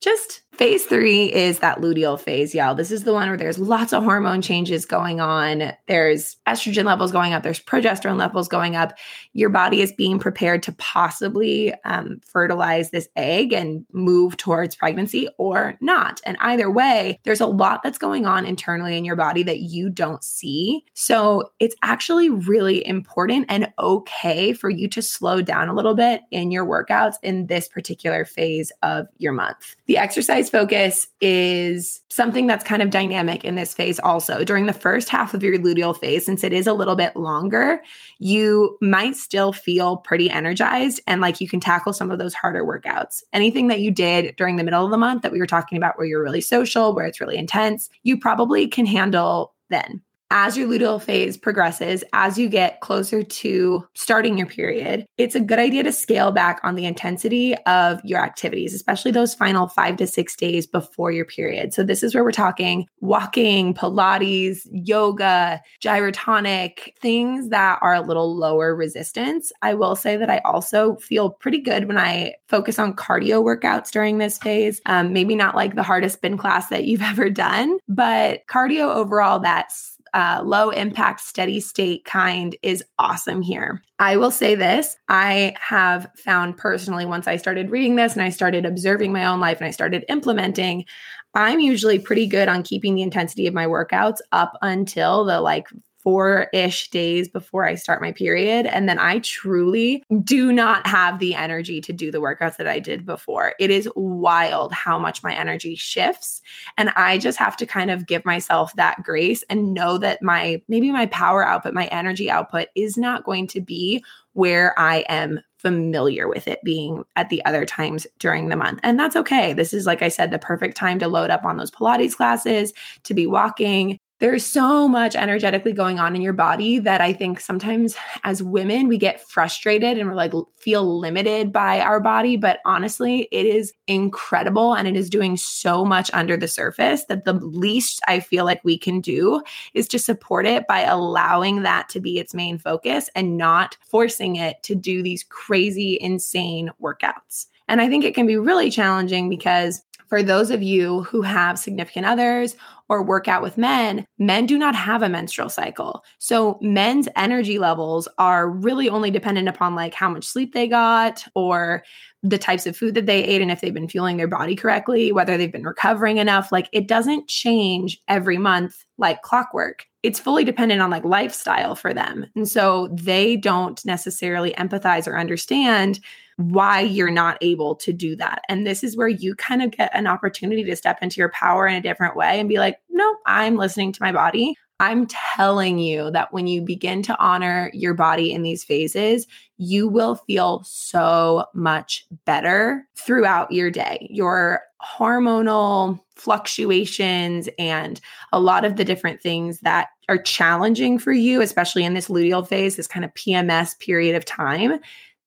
just 0.01 0.41
Phase 0.57 0.85
three 0.85 1.31
is 1.31 1.59
that 1.59 1.81
luteal 1.81 2.19
phase, 2.19 2.55
y'all. 2.55 2.73
This 2.73 2.89
is 2.89 3.03
the 3.03 3.13
one 3.13 3.27
where 3.27 3.37
there's 3.37 3.59
lots 3.59 3.93
of 3.93 4.03
hormone 4.03 4.41
changes 4.41 4.87
going 4.87 5.21
on. 5.21 5.71
There's 5.87 6.35
estrogen 6.47 6.85
levels 6.85 7.11
going 7.11 7.33
up, 7.33 7.43
there's 7.43 7.59
progesterone 7.59 8.17
levels 8.17 8.47
going 8.47 8.75
up. 8.75 8.97
Your 9.33 9.49
body 9.49 9.81
is 9.83 9.93
being 9.93 10.17
prepared 10.17 10.63
to 10.63 10.71
possibly 10.71 11.75
um, 11.85 12.21
fertilize 12.25 12.89
this 12.89 13.07
egg 13.15 13.53
and 13.53 13.85
move 13.93 14.35
towards 14.37 14.75
pregnancy 14.75 15.29
or 15.37 15.77
not. 15.79 16.21
And 16.25 16.37
either 16.41 16.71
way, 16.71 17.19
there's 17.21 17.41
a 17.41 17.45
lot 17.45 17.83
that's 17.83 17.99
going 17.99 18.25
on 18.25 18.43
internally 18.43 18.97
in 18.97 19.05
your 19.05 19.15
body 19.15 19.43
that 19.43 19.59
you 19.59 19.91
don't 19.91 20.23
see. 20.23 20.83
So 20.95 21.51
it's 21.59 21.75
actually 21.83 22.31
really 22.31 22.83
important 22.87 23.45
and 23.49 23.71
okay 23.77 24.53
for 24.53 24.71
you 24.71 24.87
to 24.87 25.03
slow 25.03 25.39
down 25.39 25.69
a 25.69 25.75
little 25.75 25.93
bit 25.93 26.21
in 26.31 26.49
your 26.49 26.65
workouts 26.65 27.17
in 27.21 27.45
this 27.45 27.67
particular 27.67 28.25
phase 28.25 28.71
of 28.81 29.05
your 29.19 29.33
month. 29.33 29.75
The 29.85 29.99
exercise 29.99 30.46
focus 30.49 31.07
is 31.21 32.01
something 32.09 32.47
that's 32.47 32.63
kind 32.63 32.81
of 32.81 32.89
dynamic 32.89 33.43
in 33.45 33.55
this 33.55 33.73
phase 33.73 33.99
also. 33.99 34.43
During 34.43 34.65
the 34.65 34.73
first 34.73 35.09
half 35.09 35.33
of 35.33 35.43
your 35.43 35.57
luteal 35.57 35.97
phase, 35.97 36.25
since 36.25 36.43
it 36.43 36.53
is 36.53 36.67
a 36.67 36.73
little 36.73 36.95
bit 36.95 37.15
longer, 37.15 37.81
you 38.19 38.77
might 38.81 39.15
still 39.15 39.53
feel 39.53 39.97
pretty 39.97 40.29
energized 40.29 41.01
and 41.07 41.21
like 41.21 41.39
you 41.41 41.47
can 41.47 41.59
tackle 41.59 41.93
some 41.93 42.11
of 42.11 42.19
those 42.19 42.33
harder 42.33 42.65
workouts. 42.65 43.23
Anything 43.33 43.67
that 43.67 43.81
you 43.81 43.91
did 43.91 44.35
during 44.35 44.55
the 44.55 44.63
middle 44.63 44.83
of 44.83 44.91
the 44.91 44.97
month 44.97 45.21
that 45.21 45.31
we 45.31 45.39
were 45.39 45.47
talking 45.47 45.77
about 45.77 45.97
where 45.97 46.07
you're 46.07 46.23
really 46.23 46.41
social, 46.41 46.93
where 46.93 47.05
it's 47.05 47.21
really 47.21 47.37
intense, 47.37 47.89
you 48.03 48.17
probably 48.17 48.67
can 48.67 48.85
handle 48.85 49.53
then 49.69 50.01
as 50.31 50.57
your 50.57 50.67
luteal 50.67 51.01
phase 51.01 51.37
progresses, 51.37 52.03
as 52.13 52.37
you 52.37 52.49
get 52.49 52.81
closer 52.81 53.23
to 53.23 53.87
starting 53.93 54.37
your 54.37 54.47
period, 54.47 55.05
it's 55.17 55.35
a 55.35 55.39
good 55.39 55.59
idea 55.59 55.83
to 55.83 55.91
scale 55.91 56.31
back 56.31 56.59
on 56.63 56.75
the 56.75 56.85
intensity 56.85 57.55
of 57.65 58.01
your 58.03 58.19
activities, 58.19 58.73
especially 58.73 59.11
those 59.11 59.33
final 59.33 59.67
five 59.67 59.95
to 59.97 60.07
six 60.07 60.35
days 60.35 60.67
before 60.67 61.11
your 61.11 61.25
period. 61.25 61.73
So, 61.73 61.83
this 61.83 62.03
is 62.03 62.13
where 62.13 62.23
we're 62.23 62.31
talking 62.31 62.87
walking, 62.99 63.73
Pilates, 63.73 64.67
yoga, 64.71 65.61
gyrotonic, 65.81 66.97
things 66.99 67.49
that 67.49 67.79
are 67.81 67.93
a 67.93 68.01
little 68.01 68.35
lower 68.35 68.75
resistance. 68.75 69.51
I 69.61 69.73
will 69.73 69.95
say 69.95 70.17
that 70.17 70.29
I 70.29 70.39
also 70.39 70.95
feel 70.97 71.29
pretty 71.29 71.59
good 71.59 71.87
when 71.87 71.97
I 71.97 72.35
focus 72.47 72.79
on 72.79 72.95
cardio 72.95 73.43
workouts 73.43 73.91
during 73.91 74.17
this 74.17 74.37
phase. 74.37 74.81
Um, 74.85 75.13
maybe 75.13 75.35
not 75.35 75.55
like 75.55 75.75
the 75.75 75.83
hardest 75.83 76.17
spin 76.17 76.37
class 76.37 76.69
that 76.69 76.85
you've 76.85 77.01
ever 77.07 77.29
done, 77.29 77.77
but 77.87 78.45
cardio 78.47 78.93
overall, 78.93 79.39
that's 79.39 79.96
uh, 80.13 80.41
low 80.43 80.69
impact, 80.69 81.21
steady 81.21 81.59
state 81.59 82.05
kind 82.05 82.55
is 82.61 82.83
awesome 82.99 83.41
here. 83.41 83.81
I 83.99 84.17
will 84.17 84.31
say 84.31 84.55
this 84.55 84.95
I 85.09 85.55
have 85.59 86.07
found 86.15 86.57
personally, 86.57 87.05
once 87.05 87.27
I 87.27 87.37
started 87.37 87.71
reading 87.71 87.95
this 87.95 88.13
and 88.13 88.21
I 88.21 88.29
started 88.29 88.65
observing 88.65 89.11
my 89.11 89.25
own 89.25 89.39
life 89.39 89.57
and 89.57 89.67
I 89.67 89.71
started 89.71 90.05
implementing, 90.09 90.85
I'm 91.33 91.59
usually 91.59 91.99
pretty 91.99 92.27
good 92.27 92.47
on 92.47 92.63
keeping 92.63 92.95
the 92.95 93.03
intensity 93.03 93.47
of 93.47 93.53
my 93.53 93.65
workouts 93.65 94.17
up 94.31 94.57
until 94.61 95.25
the 95.25 95.41
like 95.41 95.67
four 96.07 96.47
ish 96.53 96.89
days 96.89 97.27
before 97.27 97.65
I 97.65 97.75
start 97.75 98.01
my 98.01 98.13
period. 98.13 98.65
And 98.65 98.87
then 98.87 98.97
I 98.97 99.19
truly 99.19 100.05
do 100.23 100.53
not 100.53 100.87
have 100.87 101.19
the 101.19 101.35
energy 101.35 101.81
to 101.81 101.91
do 101.91 102.11
the 102.11 102.21
workouts 102.21 102.55
that 102.55 102.67
I 102.67 102.79
did 102.79 103.05
before. 103.05 103.55
It 103.59 103.71
is 103.71 103.89
wild 103.93 104.71
how 104.71 104.97
much 104.97 105.21
my 105.21 105.35
energy 105.35 105.75
shifts. 105.75 106.41
And 106.77 106.91
I 106.91 107.17
just 107.17 107.37
have 107.39 107.57
to 107.57 107.65
kind 107.65 107.91
of 107.91 108.07
give 108.07 108.23
myself 108.23 108.73
that 108.75 109.03
grace 109.03 109.43
and 109.49 109.73
know 109.73 109.97
that 109.97 110.21
my 110.21 110.61
maybe 110.69 110.93
my 110.93 111.07
power 111.07 111.45
output, 111.45 111.73
my 111.73 111.87
energy 111.87 112.31
output 112.31 112.69
is 112.73 112.95
not 112.95 113.25
going 113.25 113.47
to 113.47 113.59
be 113.59 114.01
where 114.31 114.79
I 114.79 115.03
am 115.09 115.41
familiar 115.57 116.29
with 116.29 116.47
it 116.47 116.63
being 116.63 117.03
at 117.17 117.27
the 117.27 117.43
other 117.43 117.65
times 117.65 118.07
during 118.19 118.47
the 118.47 118.55
month. 118.55 118.79
And 118.81 118.97
that's 118.97 119.17
okay. 119.17 119.51
This 119.51 119.73
is, 119.73 119.85
like 119.85 120.01
I 120.01 120.07
said, 120.07 120.31
the 120.31 120.39
perfect 120.39 120.77
time 120.77 120.99
to 120.99 121.09
load 121.09 121.31
up 121.31 121.43
on 121.43 121.57
those 121.57 121.71
Pilates 121.71 122.15
classes, 122.15 122.71
to 123.03 123.13
be 123.13 123.27
walking, 123.27 123.99
there's 124.19 124.45
so 124.45 124.87
much 124.87 125.15
energetically 125.15 125.73
going 125.73 125.99
on 125.99 126.15
in 126.15 126.21
your 126.21 126.33
body 126.33 126.79
that 126.79 127.01
I 127.01 127.13
think 127.13 127.39
sometimes 127.39 127.95
as 128.23 128.41
women 128.41 128.87
we 128.87 128.97
get 128.97 129.21
frustrated 129.27 129.97
and 129.97 130.09
we're 130.09 130.15
like 130.15 130.33
feel 130.57 130.99
limited 130.99 131.51
by 131.51 131.79
our 131.79 131.99
body 131.99 132.35
but 132.35 132.59
honestly 132.65 133.27
it 133.31 133.45
is 133.45 133.73
incredible 133.87 134.73
and 134.73 134.87
it 134.87 134.95
is 134.95 135.09
doing 135.09 135.37
so 135.37 135.85
much 135.85 136.09
under 136.13 136.35
the 136.35 136.47
surface 136.47 137.05
that 137.05 137.25
the 137.25 137.33
least 137.33 138.01
I 138.07 138.19
feel 138.19 138.45
like 138.45 138.63
we 138.63 138.77
can 138.77 139.01
do 139.01 139.41
is 139.73 139.87
to 139.89 139.99
support 139.99 140.45
it 140.45 140.65
by 140.67 140.81
allowing 140.81 141.61
that 141.63 141.89
to 141.89 141.99
be 141.99 142.19
its 142.19 142.33
main 142.33 142.57
focus 142.57 143.09
and 143.15 143.37
not 143.37 143.77
forcing 143.87 144.35
it 144.37 144.63
to 144.63 144.75
do 144.75 145.03
these 145.03 145.23
crazy 145.23 145.97
insane 146.01 146.71
workouts. 146.81 147.47
And 147.67 147.81
I 147.81 147.89
think 147.89 148.05
it 148.05 148.15
can 148.15 148.25
be 148.25 148.37
really 148.37 148.71
challenging 148.71 149.29
because 149.29 149.81
For 150.07 150.23
those 150.23 150.51
of 150.51 150.63
you 150.63 151.03
who 151.03 151.21
have 151.21 151.59
significant 151.59 152.05
others 152.05 152.55
or 152.89 153.03
work 153.03 153.27
out 153.27 153.41
with 153.41 153.57
men, 153.57 154.05
men 154.17 154.45
do 154.45 154.57
not 154.57 154.75
have 154.75 155.03
a 155.03 155.09
menstrual 155.09 155.49
cycle. 155.49 156.03
So 156.19 156.57
men's 156.61 157.09
energy 157.15 157.59
levels 157.59 158.07
are 158.17 158.49
really 158.49 158.87
only 158.89 159.11
dependent 159.11 159.49
upon 159.49 159.75
like 159.75 159.93
how 159.93 160.09
much 160.09 160.25
sleep 160.25 160.53
they 160.53 160.67
got 160.67 161.25
or 161.35 161.83
the 162.23 162.37
types 162.37 162.65
of 162.65 162.75
food 162.75 162.95
that 162.95 163.05
they 163.05 163.23
ate 163.23 163.41
and 163.41 163.51
if 163.51 163.61
they've 163.61 163.73
been 163.73 163.87
fueling 163.87 164.17
their 164.17 164.27
body 164.27 164.55
correctly, 164.55 165.11
whether 165.11 165.37
they've 165.37 165.51
been 165.51 165.63
recovering 165.63 166.17
enough. 166.17 166.51
Like 166.51 166.69
it 166.71 166.87
doesn't 166.87 167.27
change 167.27 168.01
every 168.07 168.37
month 168.37 168.85
like 168.97 169.21
clockwork. 169.21 169.85
It's 170.03 170.19
fully 170.19 170.43
dependent 170.43 170.81
on 170.81 170.89
like 170.89 171.03
lifestyle 171.03 171.75
for 171.75 171.93
them. 171.93 172.25
And 172.35 172.47
so 172.47 172.87
they 172.93 173.35
don't 173.35 173.83
necessarily 173.85 174.53
empathize 174.53 175.07
or 175.07 175.17
understand 175.17 175.99
why 176.37 176.81
you're 176.81 177.11
not 177.11 177.37
able 177.41 177.75
to 177.75 177.91
do 177.91 178.15
that. 178.15 178.43
And 178.47 178.65
this 178.65 178.83
is 178.83 178.95
where 178.95 179.07
you 179.07 179.35
kind 179.35 179.61
of 179.61 179.71
get 179.71 179.91
an 179.93 180.07
opportunity 180.07 180.63
to 180.63 180.75
step 180.75 180.99
into 181.01 181.17
your 181.17 181.29
power 181.29 181.67
in 181.67 181.75
a 181.75 181.81
different 181.81 182.15
way 182.15 182.39
and 182.39 182.47
be 182.47 182.59
like, 182.59 182.79
no, 182.89 183.17
I'm 183.25 183.57
listening 183.57 183.91
to 183.93 184.01
my 184.01 184.11
body. 184.11 184.55
I'm 184.79 185.07
telling 185.07 185.79
you 185.79 186.11
that 186.11 186.31
when 186.31 186.45
you 186.45 186.61
begin 186.61 187.01
to 187.03 187.17
honor 187.17 187.71
your 187.73 187.95
body 187.95 188.31
in 188.31 188.43
these 188.43 188.63
phases, 188.63 189.25
you 189.57 189.87
will 189.87 190.15
feel 190.27 190.61
so 190.63 191.45
much 191.55 192.05
better 192.25 192.87
throughout 192.95 193.51
your 193.51 193.71
day. 193.71 194.07
Your 194.11 194.61
hormonal 194.83 195.99
fluctuations 196.15 197.49
and 197.57 197.99
a 198.31 198.39
lot 198.39 198.65
of 198.65 198.75
the 198.75 198.85
different 198.85 199.21
things 199.21 199.59
that 199.61 199.87
are 200.09 200.19
challenging 200.19 200.99
for 200.99 201.11
you, 201.11 201.41
especially 201.41 201.83
in 201.83 201.95
this 201.95 202.07
luteal 202.07 202.47
phase, 202.47 202.75
this 202.75 202.87
kind 202.87 203.03
of 203.03 203.11
PMS 203.15 203.79
period 203.79 204.15
of 204.15 204.25
time, 204.25 204.79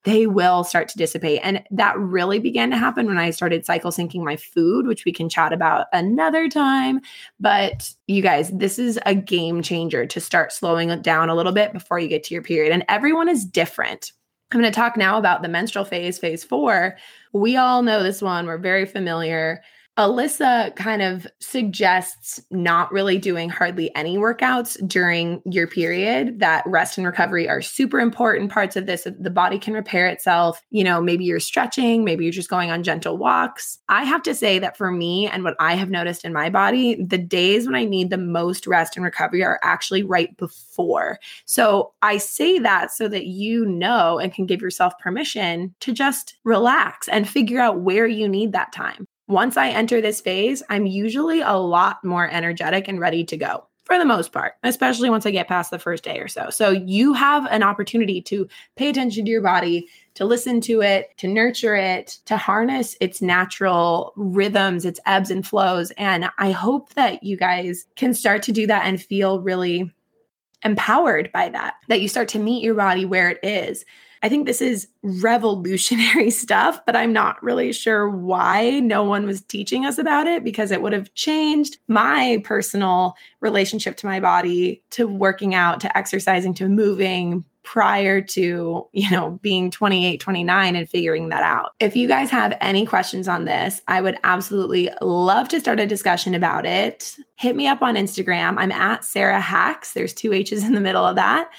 they 0.05 0.27
will 0.27 0.65
start 0.65 0.89
to 0.89 0.99
dissipate. 0.99 1.41
And 1.43 1.63
that 1.71 1.99
really 1.99 2.39
began 2.39 2.71
to 2.71 2.77
happen 2.77 3.07
when 3.07 3.19
I 3.19 3.31
started 3.31 3.67
cycle 3.67 3.91
syncing 3.91 4.25
my 4.25 4.37
food, 4.37 4.87
which 4.87 5.05
we 5.05 5.13
can 5.13 5.29
chat 5.29 5.53
about 5.53 5.87
another 5.93 6.49
time. 6.49 7.01
But 7.39 7.93
you 8.07 8.23
guys, 8.23 8.51
this 8.51 8.79
is 8.79 8.99
a 9.05 9.15
game 9.15 9.63
changer 9.63 10.07
to 10.07 10.21
start 10.21 10.53
slowing 10.53 11.03
down 11.03 11.29
a 11.29 11.35
little 11.35 11.53
bit 11.53 11.73
before 11.73 11.99
you 11.99 12.09
get 12.09 12.25
to 12.25 12.35
your 12.35 12.43
period. 12.43 12.73
And 12.73 12.85
everyone 12.89 13.29
is 13.29 13.45
different. 13.45 14.13
I'm 14.53 14.61
going 14.61 14.73
to 14.73 14.75
talk 14.75 14.97
now 14.97 15.19
about 15.19 15.43
the 15.43 15.49
menstrual 15.49 15.85
phase, 15.85 16.19
phase 16.19 16.43
four. 16.43 16.97
We 17.33 17.57
all 17.57 17.83
know 17.83 18.03
this 18.03 18.21
one, 18.21 18.47
we're 18.47 18.59
very 18.59 18.87
familiar. 18.87 19.63
Alisa 20.01 20.75
kind 20.77 21.03
of 21.03 21.27
suggests 21.41 22.41
not 22.51 22.91
really 22.91 23.19
doing 23.19 23.51
hardly 23.51 23.95
any 23.95 24.17
workouts 24.17 24.79
during 24.89 25.43
your 25.45 25.67
period, 25.67 26.41
that 26.41 26.65
rest 26.65 26.97
and 26.97 27.07
recovery 27.07 27.47
are 27.47 27.61
super 27.61 28.01
important 28.01 28.51
parts 28.51 28.77
of 28.77 28.87
this. 28.87 29.07
The 29.19 29.29
body 29.29 29.59
can 29.59 29.75
repair 29.75 30.07
itself. 30.07 30.63
You 30.71 30.85
know, 30.85 31.03
maybe 31.03 31.27
you're 31.27 31.39
stretching, 31.39 32.03
maybe 32.03 32.25
you're 32.25 32.33
just 32.33 32.49
going 32.49 32.71
on 32.71 32.83
gentle 32.83 33.19
walks. 33.19 33.79
I 33.91 34.05
have 34.05 34.23
to 34.23 34.35
say 34.35 34.59
that 34.59 34.75
for 34.75 34.91
me 34.91 35.27
and 35.27 35.45
what 35.45 35.55
I 35.61 35.75
have 35.75 35.91
noticed 35.91 36.25
in 36.25 36.33
my 36.33 36.49
body, 36.49 36.95
the 37.05 37.19
days 37.19 37.67
when 37.67 37.75
I 37.75 37.85
need 37.85 38.09
the 38.09 38.17
most 38.17 38.67
rest 38.67 38.97
and 38.97 39.05
recovery 39.05 39.45
are 39.45 39.61
actually 39.63 40.03
right 40.03 40.35
before. 40.39 41.19
So 41.45 41.93
I 42.01 42.17
say 42.17 42.59
that 42.59 42.91
so 42.91 43.07
that 43.09 43.27
you 43.27 43.67
know 43.67 44.19
and 44.19 44.33
can 44.33 44.47
give 44.47 44.63
yourself 44.63 44.95
permission 44.99 45.75
to 45.81 45.93
just 45.93 46.39
relax 46.45 47.07
and 47.09 47.29
figure 47.29 47.61
out 47.61 47.81
where 47.81 48.07
you 48.07 48.31
need 48.31 48.53
that 48.53 48.73
time 48.73 49.07
once 49.31 49.57
I 49.57 49.71
enter 49.71 50.01
this 50.01 50.21
phase, 50.21 50.63
I'm 50.69 50.87
usually 50.87 51.41
a 51.41 51.55
lot 51.55 52.05
more 52.05 52.29
energetic 52.29 52.89
and 52.89 53.01
ready 53.01 53.25
to 53.25 53.37
go 53.37 53.65
for 53.85 53.99
the 53.99 54.05
most 54.05 54.33
part, 54.33 54.55
especially 54.63 55.11
once 55.11 55.27
I 55.27 55.31
get 55.31 55.49
past 55.49 55.71
the 55.71 55.79
first 55.79 56.05
day 56.05 56.19
or 56.19 56.29
so. 56.29 56.51
So 56.51 56.71
you 56.71 57.13
have 57.13 57.47
an 57.51 57.63
opportunity 57.63 58.21
to 58.23 58.49
pay 58.77 58.89
attention 58.89 59.25
to 59.25 59.31
your 59.31 59.41
body, 59.41 59.89
to 60.15 60.25
listen 60.25 60.61
to 60.63 60.83
it, 60.83 61.11
to 61.19 61.29
nurture 61.29 61.75
it, 61.75 62.19
to 62.27 62.37
harness 62.37 62.97
its 63.01 63.23
natural 63.23 64.13
rhythms, 64.17 64.85
its 64.85 65.01
ebbs 65.07 65.31
and 65.31 65.47
flows. 65.47 65.91
And 65.93 66.31
I 66.39 66.51
hope 66.51 66.95
that 66.95 67.23
you 67.23 67.37
guys 67.37 67.87
can 67.97 68.15
start 68.15 68.43
to 68.45 68.53
do 68.53 68.67
that 68.67 68.85
and 68.85 69.03
feel 69.03 69.41
really 69.41 69.93
empowered 70.65 71.33
by 71.33 71.49
that, 71.49 71.75
that 71.89 72.01
you 72.01 72.09
start 72.09 72.29
to 72.29 72.39
meet 72.39 72.63
your 72.63 72.75
body 72.75 73.05
where 73.05 73.31
it 73.31 73.41
is 73.43 73.85
I 74.23 74.29
think 74.29 74.47
this 74.47 74.61
is 74.61 74.89
revolutionary 75.03 76.31
stuff, 76.31 76.81
but 76.85 76.97
I'm 76.97 77.13
not 77.13 77.43
really 77.43 77.73
sure 77.73 78.09
why 78.09 78.81
no 78.81 79.03
one 79.03 79.27
was 79.27 79.41
teaching 79.43 79.87
us 79.87 79.99
about 79.99 80.27
it 80.27 80.45
because 80.45 80.71
it 80.71 80.83
would 80.83 80.93
have 80.93 81.13
changed 81.15 81.79
my 81.89 82.43
personal 82.45 83.15
relationship 83.41 83.97
to 83.99 84.07
my 84.07 84.21
body, 84.21 84.83
to 84.91 85.09
working 85.09 85.55
out, 85.55 85.81
to 85.81 85.97
exercising, 85.97 86.55
to 86.55 86.69
moving 86.69 87.45
prior 87.63 88.21
to, 88.21 88.89
you 88.93 89.11
know, 89.11 89.39
being 89.43 89.71
28, 89.71 90.19
29 90.19 90.77
and 90.77 90.89
figuring 90.89 91.29
that 91.29 91.43
out. 91.43 91.73
If 91.79 91.95
you 91.95 92.09
guys 92.09 92.31
have 92.31 92.57
any 92.61 92.87
questions 92.87 93.29
on 93.29 93.45
this, 93.45 93.81
I 93.87 94.01
would 94.01 94.19
absolutely 94.25 94.91
love 95.03 95.49
to 95.51 95.61
start 95.61 95.79
a 95.79 95.87
discussion 95.87 96.35
about 96.35 96.67
it. 96.67 97.17
Hit 97.37 97.57
me 97.57 97.67
up 97.67 97.83
on 97.83 97.97
Instagram. 97.97 98.57
I'm 98.59 98.73
at 98.73 99.05
Sarah 99.05 99.41
Hacks. 99.41 99.93
There's 99.93 100.15
two 100.15 100.33
H's 100.33 100.65
in 100.65 100.73
the 100.73 100.81
middle 100.81 101.05
of 101.05 101.17
that. 101.17 101.51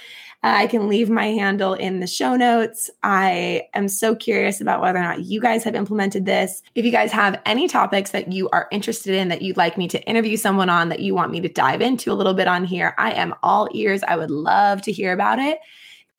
Uh, 0.43 0.53
I 0.57 0.67
can 0.67 0.87
leave 0.87 1.09
my 1.09 1.27
handle 1.27 1.73
in 1.73 1.99
the 1.99 2.07
show 2.07 2.35
notes. 2.35 2.89
I 3.03 3.67
am 3.75 3.87
so 3.87 4.15
curious 4.15 4.59
about 4.59 4.81
whether 4.81 4.97
or 4.97 5.03
not 5.03 5.21
you 5.21 5.39
guys 5.39 5.63
have 5.63 5.75
implemented 5.75 6.25
this. 6.25 6.63
If 6.73 6.83
you 6.83 6.91
guys 6.91 7.11
have 7.11 7.39
any 7.45 7.67
topics 7.67 8.09
that 8.11 8.31
you 8.31 8.49
are 8.49 8.67
interested 8.71 9.13
in 9.13 9.27
that 9.27 9.43
you'd 9.43 9.57
like 9.57 9.77
me 9.77 9.87
to 9.89 10.01
interview 10.03 10.37
someone 10.37 10.69
on 10.69 10.89
that 10.89 11.01
you 11.01 11.13
want 11.13 11.31
me 11.31 11.41
to 11.41 11.49
dive 11.49 11.81
into 11.81 12.11
a 12.11 12.15
little 12.15 12.33
bit 12.33 12.47
on 12.47 12.65
here, 12.65 12.95
I 12.97 13.11
am 13.11 13.35
all 13.43 13.69
ears. 13.71 14.01
I 14.07 14.15
would 14.15 14.31
love 14.31 14.81
to 14.83 14.91
hear 14.91 15.13
about 15.13 15.37
it. 15.37 15.59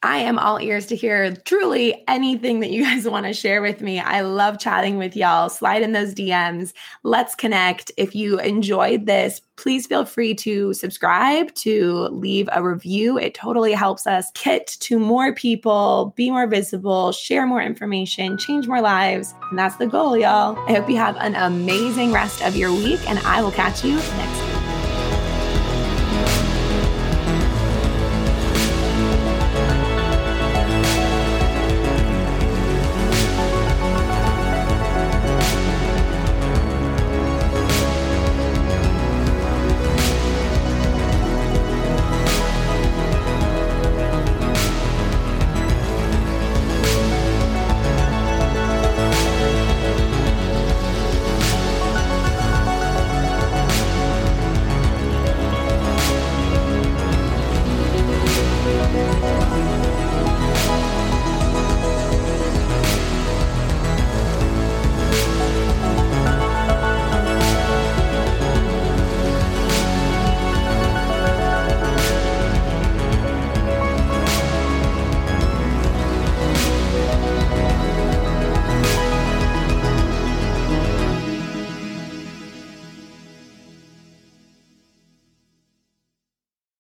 I 0.03 0.19
am 0.19 0.39
all 0.39 0.61
ears 0.61 0.87
to 0.87 0.97
hear 0.97 1.35
truly 1.37 2.03
anything 2.09 2.61
that 2.61 2.71
you 2.71 2.83
guys 2.83 3.09
want 3.09 3.27
to 3.27 3.33
share 3.33 3.63
with 3.63 3.81
me. 3.81 4.01
I 4.01 4.23
love 4.23 4.59
chatting 4.59 4.99
with 4.99 5.17
y'all. 5.17 5.49
Slide 5.49 5.83
in 5.83 5.93
those 5.93 6.15
DMs. 6.15 6.73
Let's 7.05 7.35
connect. 7.35 7.93
If 7.97 8.15
you 8.15 8.41
enjoyed 8.41 9.07
this, 9.07 9.41
please 9.57 9.87
feel 9.87 10.05
free 10.05 10.35
to 10.35 10.75
subscribe, 10.75 11.55
to 11.55 12.09
leave 12.11 12.49
a 12.53 12.63
review. 12.63 13.17
It 13.17 13.35
totally 13.35 13.73
helps 13.73 14.07
us 14.07 14.31
get 14.33 14.67
to 14.67 14.99
more 14.99 15.33
people, 15.33 16.13
be 16.17 16.31
more 16.31 16.49
visible, 16.49 17.13
share 17.13 17.47
more 17.47 17.63
information, 17.63 18.39
change 18.39 18.67
more 18.67 18.81
lives. 18.81 19.35
And 19.51 19.59
that's 19.59 19.77
the 19.77 19.87
goal, 19.87 20.17
y'all. 20.17 20.59
I 20.69 20.73
hope 20.73 20.91
you 20.91 20.97
have 20.97 21.17
an 21.17 21.37
amazing 21.37 22.13
rest 22.13 22.43
of 22.43 22.57
your 22.57 22.73
week, 22.73 23.01
and 23.09 23.21
I 23.21 23.41
will 23.41 23.53
catch 23.53 23.85
you 23.85 23.95
next 23.95 24.39
time. 24.39 24.52